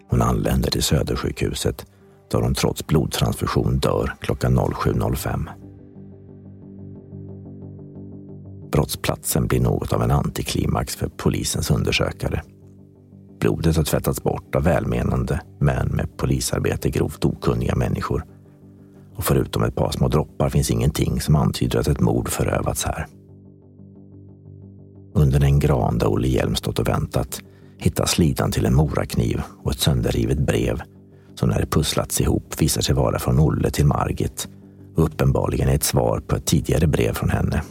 Hon 0.09 0.21
anländer 0.21 0.71
till 0.71 0.83
Södersjukhuset 0.83 1.85
där 2.31 2.41
hon 2.41 2.53
trots 2.53 2.87
blodtransfusion 2.87 3.79
dör 3.79 4.15
klockan 4.19 4.59
07.05. 4.59 5.58
Brottsplatsen 8.71 9.47
blir 9.47 9.59
något 9.59 9.93
av 9.93 10.03
en 10.03 10.11
antiklimax 10.11 10.95
för 10.95 11.07
polisens 11.07 11.71
undersökare. 11.71 12.41
Blodet 13.39 13.77
har 13.77 13.83
tvättats 13.83 14.23
bort 14.23 14.55
av 14.55 14.63
välmenande 14.63 15.41
men 15.59 15.87
med 15.87 16.17
polisarbete 16.17 16.89
grovt 16.89 17.25
okunniga 17.25 17.75
människor. 17.75 18.25
Och 19.15 19.25
förutom 19.25 19.63
ett 19.63 19.75
par 19.75 19.91
små 19.91 20.07
droppar 20.07 20.49
finns 20.49 20.71
ingenting 20.71 21.21
som 21.21 21.35
antyder 21.35 21.79
att 21.79 21.87
ett 21.87 21.99
mord 21.99 22.29
förövats 22.29 22.83
här. 22.83 23.07
Under 25.13 25.43
en 25.43 25.59
gran 25.59 25.97
där 25.97 26.07
Olle 26.07 26.27
Hjelm 26.27 26.55
stått 26.55 26.79
och 26.79 26.87
väntat 26.87 27.41
hittas 27.77 28.11
slidan 28.11 28.51
till 28.51 28.65
en 28.65 28.75
morakniv 28.75 29.41
och 29.63 29.71
ett 29.71 29.79
sönderrivet 29.79 30.39
brev 30.39 30.81
som 31.35 31.49
när 31.49 31.59
det 31.59 31.65
pusslats 31.65 32.21
ihop 32.21 32.61
visar 32.61 32.81
sig 32.81 32.95
vara 32.95 33.19
från 33.19 33.39
Olle 33.39 33.69
till 33.71 33.85
Margit 33.85 34.47
och 34.95 35.03
uppenbarligen 35.03 35.69
är 35.69 35.75
ett 35.75 35.83
svar 35.83 36.19
på 36.27 36.35
ett 36.35 36.45
tidigare 36.45 36.87
brev 36.87 37.13
från 37.13 37.29
henne. 37.29 37.63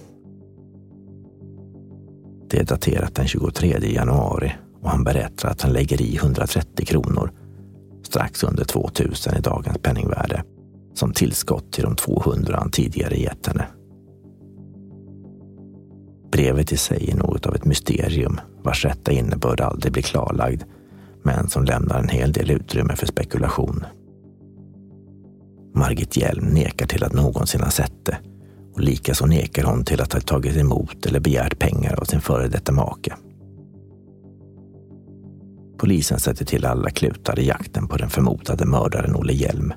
Det 2.51 2.59
är 2.59 2.65
daterat 2.65 3.15
den 3.15 3.27
23 3.27 3.79
januari 3.81 4.53
och 4.83 4.91
han 4.91 5.05
berättar 5.05 5.49
att 5.49 5.63
han 5.63 5.73
lägger 5.73 6.03
i 6.03 6.17
130 6.17 6.87
kronor, 6.87 7.31
strax 8.03 8.45
under 8.45 8.65
2000 8.65 9.37
i 9.37 9.41
dagens 9.41 9.79
penningvärde, 9.79 10.43
som 10.95 11.13
tillskott 11.13 11.73
till 11.73 11.85
de 11.85 11.97
200 11.97 12.57
han 12.59 12.71
tidigare 12.71 13.17
gett 13.17 13.47
henne. 13.47 13.67
Brevet 16.33 16.73
i 16.73 16.77
sig 16.77 17.11
är 17.11 17.17
något 17.17 17.47
av 17.47 17.55
ett 17.55 17.65
mysterium 17.65 18.41
vars 18.63 18.85
rätta 18.85 19.13
innebörd 19.13 19.61
aldrig 19.61 19.93
blir 19.93 20.03
klarlagd, 20.03 20.63
men 21.23 21.49
som 21.49 21.65
lämnar 21.65 21.99
en 21.99 22.09
hel 22.09 22.33
del 22.33 22.51
utrymme 22.51 22.97
för 22.97 23.07
spekulation. 23.07 23.85
Margit 25.75 26.17
Hjelm 26.17 26.45
nekar 26.45 26.87
till 26.87 27.05
att 27.05 27.13
någonsin 27.13 27.61
ha 27.61 27.71
sett 27.71 28.05
det 28.05 28.19
och 28.79 28.85
likaså 28.85 29.27
nekar 29.27 29.63
hon 29.63 29.85
till 29.85 30.01
att 30.01 30.13
ha 30.13 30.21
tagit 30.21 30.57
emot 30.57 31.07
eller 31.07 31.21
begärt 31.21 31.59
pengar 31.59 32.01
av 32.01 32.05
sin 32.05 32.21
före 32.21 32.49
detta 32.49 32.73
make. 32.73 33.17
Polisen 35.79 36.21
sätter 36.21 36.45
till 36.45 36.65
alla 36.65 36.91
klutar 36.91 37.39
i 37.39 37.47
jakten 37.47 37.89
på 37.89 37.97
den 37.97 38.11
förmodade 38.11 38.67
mördaren 38.67 39.17
Olle 39.17 39.33
Hjelm. 39.33 39.73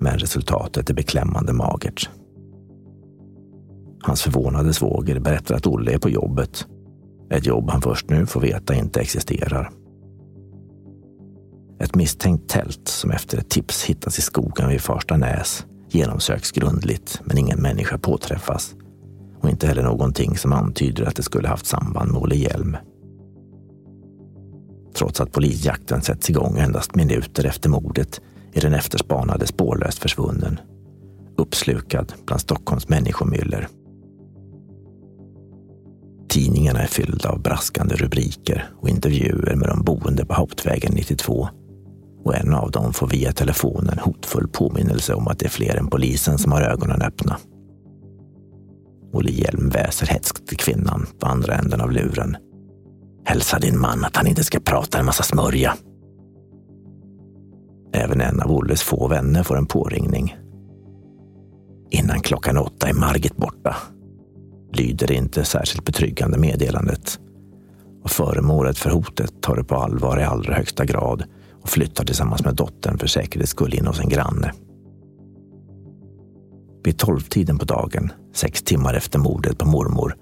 Men 0.00 0.18
resultatet 0.18 0.90
är 0.90 0.94
beklämmande 0.94 1.52
magert. 1.52 2.10
Hans 4.02 4.22
förvånade 4.22 4.72
svåger 4.72 5.20
berättar 5.20 5.54
att 5.54 5.66
Olle 5.66 5.92
är 5.92 5.98
på 5.98 6.10
jobbet. 6.10 6.66
Ett 7.30 7.46
jobb 7.46 7.70
han 7.70 7.82
först 7.82 8.10
nu 8.10 8.26
får 8.26 8.40
veta 8.40 8.74
inte 8.74 9.00
existerar. 9.00 9.70
Ett 11.80 11.94
misstänkt 11.94 12.50
tält 12.50 12.88
som 12.88 13.10
efter 13.10 13.38
ett 13.38 13.50
tips 13.50 13.84
hittas 13.84 14.18
i 14.18 14.22
skogen 14.22 14.68
vid 14.68 14.80
Farsta 14.80 15.16
näs 15.16 15.66
genomsöks 15.94 16.50
grundligt 16.50 17.20
men 17.24 17.38
ingen 17.38 17.62
människa 17.62 17.98
påträffas 17.98 18.74
och 19.40 19.50
inte 19.50 19.66
heller 19.66 19.82
någonting 19.82 20.38
som 20.38 20.52
antyder 20.52 21.04
att 21.04 21.16
det 21.16 21.22
skulle 21.22 21.48
haft 21.48 21.66
samband 21.66 22.12
med 22.12 22.22
Olle 22.22 22.36
Hjelm 22.36 22.76
trots 25.00 25.20
att 25.20 25.32
polisjakten 25.32 26.02
sätts 26.02 26.30
igång 26.30 26.58
endast 26.58 26.94
minuter 26.94 27.44
efter 27.44 27.68
mordet 27.68 28.20
är 28.52 28.60
den 28.60 28.74
efterspanade 28.74 29.46
spårlöst 29.46 29.98
försvunnen. 29.98 30.60
Uppslukad 31.36 32.12
bland 32.26 32.40
Stockholms 32.40 32.88
människomyller. 32.88 33.68
Tidningarna 36.28 36.80
är 36.82 36.86
fyllda 36.86 37.28
av 37.28 37.42
braskande 37.42 37.94
rubriker 37.94 38.70
och 38.80 38.88
intervjuer 38.88 39.54
med 39.56 39.68
de 39.68 39.84
boende 39.84 40.26
på 40.26 40.34
Hauptvägen 40.34 40.92
92. 40.94 41.48
Och 42.24 42.36
en 42.36 42.54
av 42.54 42.70
dem 42.70 42.92
får 42.92 43.06
via 43.06 43.32
telefonen 43.32 43.98
hotfull 43.98 44.48
påminnelse 44.48 45.14
om 45.14 45.28
att 45.28 45.38
det 45.38 45.46
är 45.46 45.50
fler 45.50 45.76
än 45.76 45.86
polisen 45.86 46.38
som 46.38 46.52
har 46.52 46.62
ögonen 46.62 47.02
öppna. 47.02 47.36
Olle 49.12 49.30
Hjelm 49.30 49.68
väser 49.68 50.06
hätskt 50.06 50.46
till 50.46 50.56
kvinnan 50.56 51.06
på 51.18 51.26
andra 51.26 51.54
änden 51.54 51.80
av 51.80 51.92
luren. 51.92 52.36
Hälsa 53.24 53.58
din 53.58 53.80
man 53.80 54.04
att 54.04 54.16
han 54.16 54.26
inte 54.26 54.44
ska 54.44 54.60
prata 54.60 54.98
en 54.98 55.06
massa 55.06 55.22
smörja. 55.22 55.74
Även 57.92 58.20
en 58.20 58.40
av 58.40 58.50
Olles 58.50 58.82
få 58.82 59.08
vänner 59.08 59.42
får 59.42 59.58
en 59.58 59.66
påringning. 59.66 60.36
Innan 61.90 62.20
klockan 62.20 62.58
åtta 62.58 62.88
är 62.88 62.94
Margit 62.94 63.36
borta. 63.36 63.76
Lyder 64.72 65.06
det 65.06 65.14
inte 65.14 65.44
särskilt 65.44 65.84
betryggande 65.84 66.38
meddelandet. 66.38 67.18
Och 68.02 68.10
föremålet 68.10 68.78
för 68.78 68.90
hotet 68.90 69.42
tar 69.42 69.56
det 69.56 69.64
på 69.64 69.74
allvar 69.74 70.20
i 70.20 70.24
allra 70.24 70.54
högsta 70.54 70.84
grad 70.84 71.24
och 71.62 71.68
flyttar 71.68 72.04
tillsammans 72.04 72.44
med 72.44 72.54
dottern 72.54 72.98
för 72.98 73.06
säkerhets 73.06 73.50
skull 73.50 73.74
in 73.74 73.86
hos 73.86 74.00
en 74.00 74.08
granne. 74.08 74.52
Vid 76.84 76.98
tolvtiden 76.98 77.58
på 77.58 77.64
dagen, 77.64 78.12
sex 78.34 78.62
timmar 78.62 78.94
efter 78.94 79.18
mordet 79.18 79.58
på 79.58 79.68
mormor, 79.68 80.16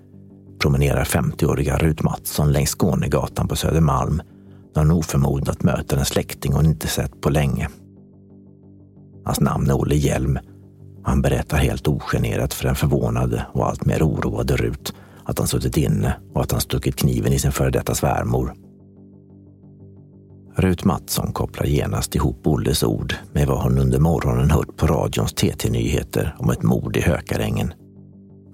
promenerar 0.58 1.04
50-åriga 1.04 1.78
Rut 1.78 2.02
Mattsson 2.02 2.52
längs 2.52 2.70
Skånegatan 2.70 3.48
på 3.48 3.56
Södermalm 3.56 4.22
när 4.74 4.82
hon 4.82 4.90
oförmodat 4.90 5.62
möter 5.62 5.96
en 5.96 6.04
släkting 6.04 6.52
hon 6.52 6.66
inte 6.66 6.86
sett 6.86 7.20
på 7.20 7.30
länge. 7.30 7.68
Hans 9.24 9.40
namn 9.40 9.70
är 9.70 9.74
Olle 9.74 9.94
Hjelm 9.94 10.38
och 11.02 11.08
han 11.08 11.22
berättar 11.22 11.58
helt 11.58 11.88
ogenerat 11.88 12.54
för 12.54 12.64
den 12.64 12.74
förvånade 12.74 13.46
och 13.52 13.66
allt 13.66 13.84
mer 13.84 14.02
oroade 14.02 14.56
Rut 14.56 14.94
att 15.24 15.38
han 15.38 15.48
suttit 15.48 15.76
inne 15.76 16.16
och 16.34 16.42
att 16.42 16.52
han 16.52 16.60
stuckit 16.60 16.96
kniven 16.96 17.32
i 17.32 17.38
sin 17.38 17.52
före 17.52 17.70
detta 17.70 17.94
svärmor. 17.94 18.54
Rut 20.58 20.84
Mattsson 20.84 21.32
kopplar 21.32 21.66
genast 21.66 22.14
ihop 22.14 22.46
Olles 22.46 22.82
ord 22.82 23.14
med 23.32 23.46
vad 23.46 23.62
hon 23.62 23.78
under 23.78 23.98
morgonen 23.98 24.50
hört 24.50 24.76
på 24.76 24.86
radions 24.86 25.32
TT-nyheter 25.32 26.36
om 26.38 26.50
ett 26.50 26.62
mord 26.62 26.96
i 26.96 27.00
Hökarängen. 27.00 27.72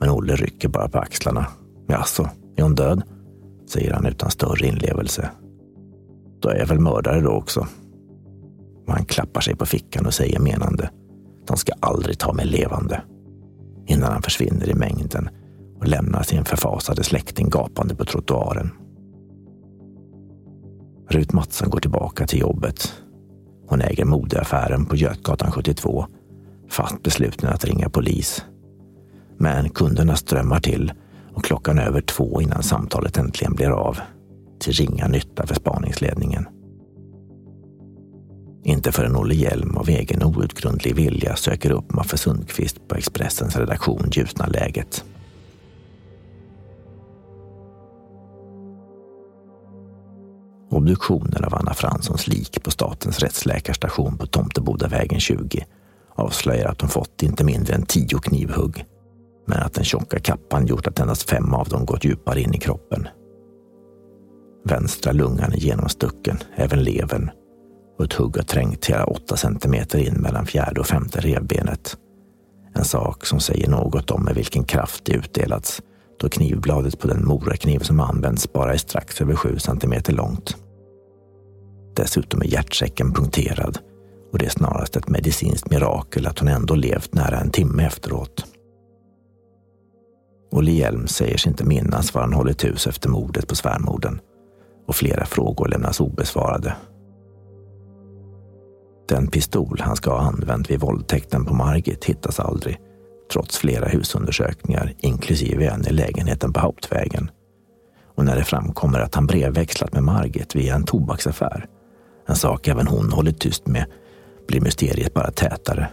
Men 0.00 0.10
Olle 0.10 0.36
rycker 0.36 0.68
bara 0.68 0.88
på 0.88 0.98
axlarna. 0.98 1.46
Jaså, 1.88 2.28
är 2.56 2.62
hon 2.62 2.74
död? 2.74 3.02
säger 3.68 3.92
han 3.92 4.06
utan 4.06 4.30
större 4.30 4.66
inlevelse. 4.66 5.30
Då 6.42 6.48
är 6.48 6.58
jag 6.58 6.66
väl 6.66 6.80
mördare 6.80 7.20
då 7.20 7.30
också. 7.30 7.66
Han 8.88 9.04
klappar 9.04 9.40
sig 9.40 9.56
på 9.56 9.66
fickan 9.66 10.06
och 10.06 10.14
säger 10.14 10.40
menande. 10.40 10.90
De 11.46 11.56
ska 11.56 11.72
aldrig 11.80 12.18
ta 12.18 12.32
mig 12.32 12.46
levande. 12.46 13.02
Innan 13.86 14.12
han 14.12 14.22
försvinner 14.22 14.68
i 14.68 14.74
mängden 14.74 15.28
och 15.78 15.88
lämnar 15.88 16.22
sin 16.22 16.44
förfasade 16.44 17.04
släkting 17.04 17.50
gapande 17.50 17.94
på 17.94 18.04
trottoaren. 18.04 18.70
Rut 21.14 21.32
Mattsson 21.32 21.70
går 21.70 21.80
tillbaka 21.80 22.26
till 22.26 22.40
jobbet. 22.40 22.92
Hon 23.68 23.80
äger 23.80 24.04
modeaffären 24.04 24.86
på 24.86 24.96
Götgatan 24.96 25.52
72, 25.52 26.06
fast 26.70 27.02
besluten 27.02 27.48
att 27.48 27.64
ringa 27.64 27.90
polis. 27.90 28.44
Men 29.38 29.70
kunderna 29.70 30.16
strömmar 30.16 30.60
till 30.60 30.92
och 31.34 31.44
klockan 31.44 31.78
över 31.78 32.00
två 32.00 32.42
innan 32.42 32.62
samtalet 32.62 33.16
äntligen 33.16 33.54
blir 33.54 33.70
av. 33.70 33.98
Till 34.60 34.72
ringa 34.72 35.08
nytta 35.08 35.46
för 35.46 35.54
spaningsledningen. 35.54 36.46
Inte 38.64 38.92
förrän 38.92 39.16
Olle 39.16 39.34
Hjelm 39.34 39.76
av 39.76 39.88
egen 39.88 40.22
outgrundlig 40.22 40.94
vilja 40.94 41.36
söker 41.36 41.70
upp 41.70 41.92
Maffe 41.92 42.16
Sundqvist 42.16 42.88
på 42.88 42.94
Expressens 42.94 43.56
redaktion 43.56 44.08
ljusnar 44.12 44.48
läget. 44.48 45.04
Obduktionen 50.70 51.44
av 51.44 51.54
Anna 51.54 51.74
Franssons 51.74 52.28
lik 52.28 52.62
på 52.62 52.70
Statens 52.70 53.18
rättsläkarstation 53.18 54.18
på 54.18 54.26
Tomtebodavägen 54.26 55.20
20 55.20 55.64
avslöjar 56.14 56.68
att 56.68 56.80
hon 56.80 56.90
fått 56.90 57.22
inte 57.22 57.44
mindre 57.44 57.74
än 57.74 57.86
tio 57.86 58.18
knivhugg, 58.18 58.84
men 59.46 59.58
att 59.58 59.74
den 59.74 59.84
tjocka 59.84 60.18
kappan 60.18 60.66
gjort 60.66 60.86
att 60.86 61.00
endast 61.00 61.30
fem 61.30 61.54
av 61.54 61.68
dem 61.68 61.86
gått 61.86 62.04
djupare 62.04 62.40
in 62.40 62.54
i 62.54 62.58
kroppen. 62.58 63.08
Vänstra 64.64 65.12
lungan 65.12 65.52
är 65.52 65.56
genomstucken, 65.56 66.38
även 66.56 66.82
levern, 66.82 67.30
och 67.98 68.04
ett 68.04 68.12
hugg 68.12 68.36
har 68.36 68.44
trängt 68.44 68.86
hela 68.86 69.04
åtta 69.04 69.36
centimeter 69.36 69.98
in 69.98 70.14
mellan 70.14 70.46
fjärde 70.46 70.80
och 70.80 70.86
femte 70.86 71.20
revbenet. 71.20 71.96
En 72.74 72.84
sak 72.84 73.26
som 73.26 73.40
säger 73.40 73.68
något 73.68 74.10
om 74.10 74.24
med 74.24 74.34
vilken 74.34 74.64
kraft 74.64 75.04
det 75.04 75.12
utdelats 75.12 75.82
då 76.18 76.28
knivbladet 76.28 76.98
på 76.98 77.08
den 77.08 77.26
morakniv 77.26 77.78
som 77.78 78.00
används 78.00 78.52
bara 78.52 78.72
är 78.72 78.76
strax 78.76 79.20
över 79.20 79.34
sju 79.34 79.58
centimeter 79.58 80.12
långt. 80.12 80.56
Dessutom 81.96 82.40
är 82.40 82.46
hjärtsäcken 82.46 83.12
punkterad 83.12 83.78
och 84.32 84.38
det 84.38 84.46
är 84.46 84.50
snarast 84.50 84.96
ett 84.96 85.08
medicinskt 85.08 85.70
mirakel 85.70 86.26
att 86.26 86.38
hon 86.38 86.48
ändå 86.48 86.74
levt 86.74 87.14
nära 87.14 87.40
en 87.40 87.50
timme 87.50 87.86
efteråt. 87.86 88.46
Olle 90.50 90.70
Hjelm 90.70 91.06
säger 91.06 91.36
sig 91.36 91.50
inte 91.50 91.64
minnas 91.64 92.14
var 92.14 92.22
han 92.22 92.32
hållit 92.32 92.64
hus 92.64 92.86
efter 92.86 93.08
mordet 93.08 93.48
på 93.48 93.54
svärmorden 93.54 94.20
och 94.86 94.96
flera 94.96 95.26
frågor 95.26 95.68
lämnas 95.68 96.00
obesvarade. 96.00 96.76
Den 99.08 99.26
pistol 99.26 99.80
han 99.80 99.96
ska 99.96 100.10
ha 100.10 100.20
använt 100.20 100.70
vid 100.70 100.80
våldtäkten 100.80 101.44
på 101.44 101.54
Margit 101.54 102.04
hittas 102.04 102.40
aldrig, 102.40 102.78
trots 103.34 103.58
flera 103.58 103.88
husundersökningar, 103.88 104.92
inklusive 104.98 105.66
en 105.66 105.86
i 105.86 105.92
lägenheten 105.92 106.52
på 106.52 106.60
Hauptvägen. 106.60 107.30
Och 108.16 108.24
när 108.24 108.36
det 108.36 108.44
framkommer 108.44 109.00
att 109.00 109.14
han 109.14 109.26
brevväxlat 109.26 109.92
med 109.92 110.02
Margit 110.02 110.56
via 110.56 110.74
en 110.74 110.84
tobaksaffär 110.84 111.68
en 112.26 112.36
sak 112.36 112.68
även 112.68 112.86
hon 112.86 113.12
hållit 113.12 113.40
tyst 113.40 113.66
med, 113.66 113.84
blir 114.48 114.60
mysteriet 114.60 115.14
bara 115.14 115.30
tätare. 115.30 115.90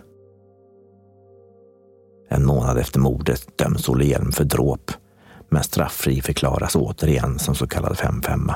En 2.30 2.46
månad 2.46 2.78
efter 2.78 3.00
mordet 3.00 3.58
döms 3.58 3.90
Olle 3.90 4.06
Hjelm 4.06 4.32
för 4.32 4.44
dråp, 4.44 4.92
men 5.50 5.64
strafffri 5.64 6.22
förklaras 6.22 6.76
återigen 6.76 7.40
som 7.40 7.56
så 7.56 7.68
kallad 7.68 7.94
5-5. 7.94 8.54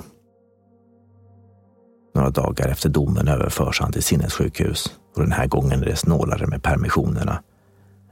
Några 2.16 2.30
dagar 2.30 2.68
efter 2.68 2.90
domen 2.90 3.28
överförs 3.28 3.82
han 3.82 3.92
till 3.92 4.04
sinnessjukhus 4.04 5.00
och 5.16 5.22
den 5.22 5.32
här 5.32 5.48
gången 5.48 5.82
är 5.82 5.86
det 5.86 5.96
snålare 5.96 6.48
med 6.48 6.64
permissionerna. 6.64 7.44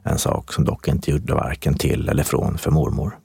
En 0.03 0.17
sak 0.17 0.53
som 0.53 0.65
dock 0.65 0.87
inte 0.87 1.11
gjorde 1.11 1.33
varken 1.33 1.73
till 1.73 2.09
eller 2.09 2.23
från 2.23 2.57
för 2.57 2.71
mormor. 2.71 3.19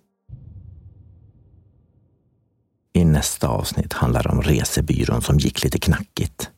I 2.92 3.04
nästa 3.04 3.48
avsnitt 3.48 3.92
handlar 3.92 4.22
det 4.22 4.28
om 4.28 4.42
resebyrån 4.42 5.22
som 5.22 5.38
gick 5.38 5.64
lite 5.64 5.78
knackigt. 5.78 6.50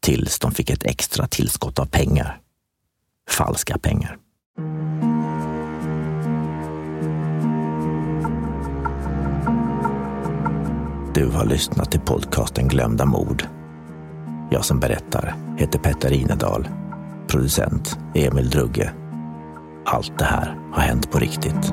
Tills 0.00 0.38
de 0.38 0.52
fick 0.52 0.70
ett 0.70 0.84
extra 0.84 1.26
tillskott 1.26 1.78
av 1.78 1.86
pengar. 1.86 2.40
Falska 3.28 3.78
pengar. 3.78 4.18
Du 11.14 11.26
har 11.26 11.44
lyssnat 11.44 11.90
till 11.90 12.00
podcasten 12.00 12.68
Glömda 12.68 13.04
mord. 13.04 13.44
Jag 14.50 14.64
som 14.64 14.80
berättar 14.80 15.34
heter 15.56 15.78
Petter 15.78 16.12
Inedal. 16.12 16.68
Producent 17.28 17.98
Emil 18.14 18.50
Drugge. 18.50 18.92
Allt 19.90 20.18
det 20.18 20.24
här 20.24 20.56
har 20.72 20.82
hänt 20.82 21.10
på 21.10 21.18
riktigt. 21.18 21.72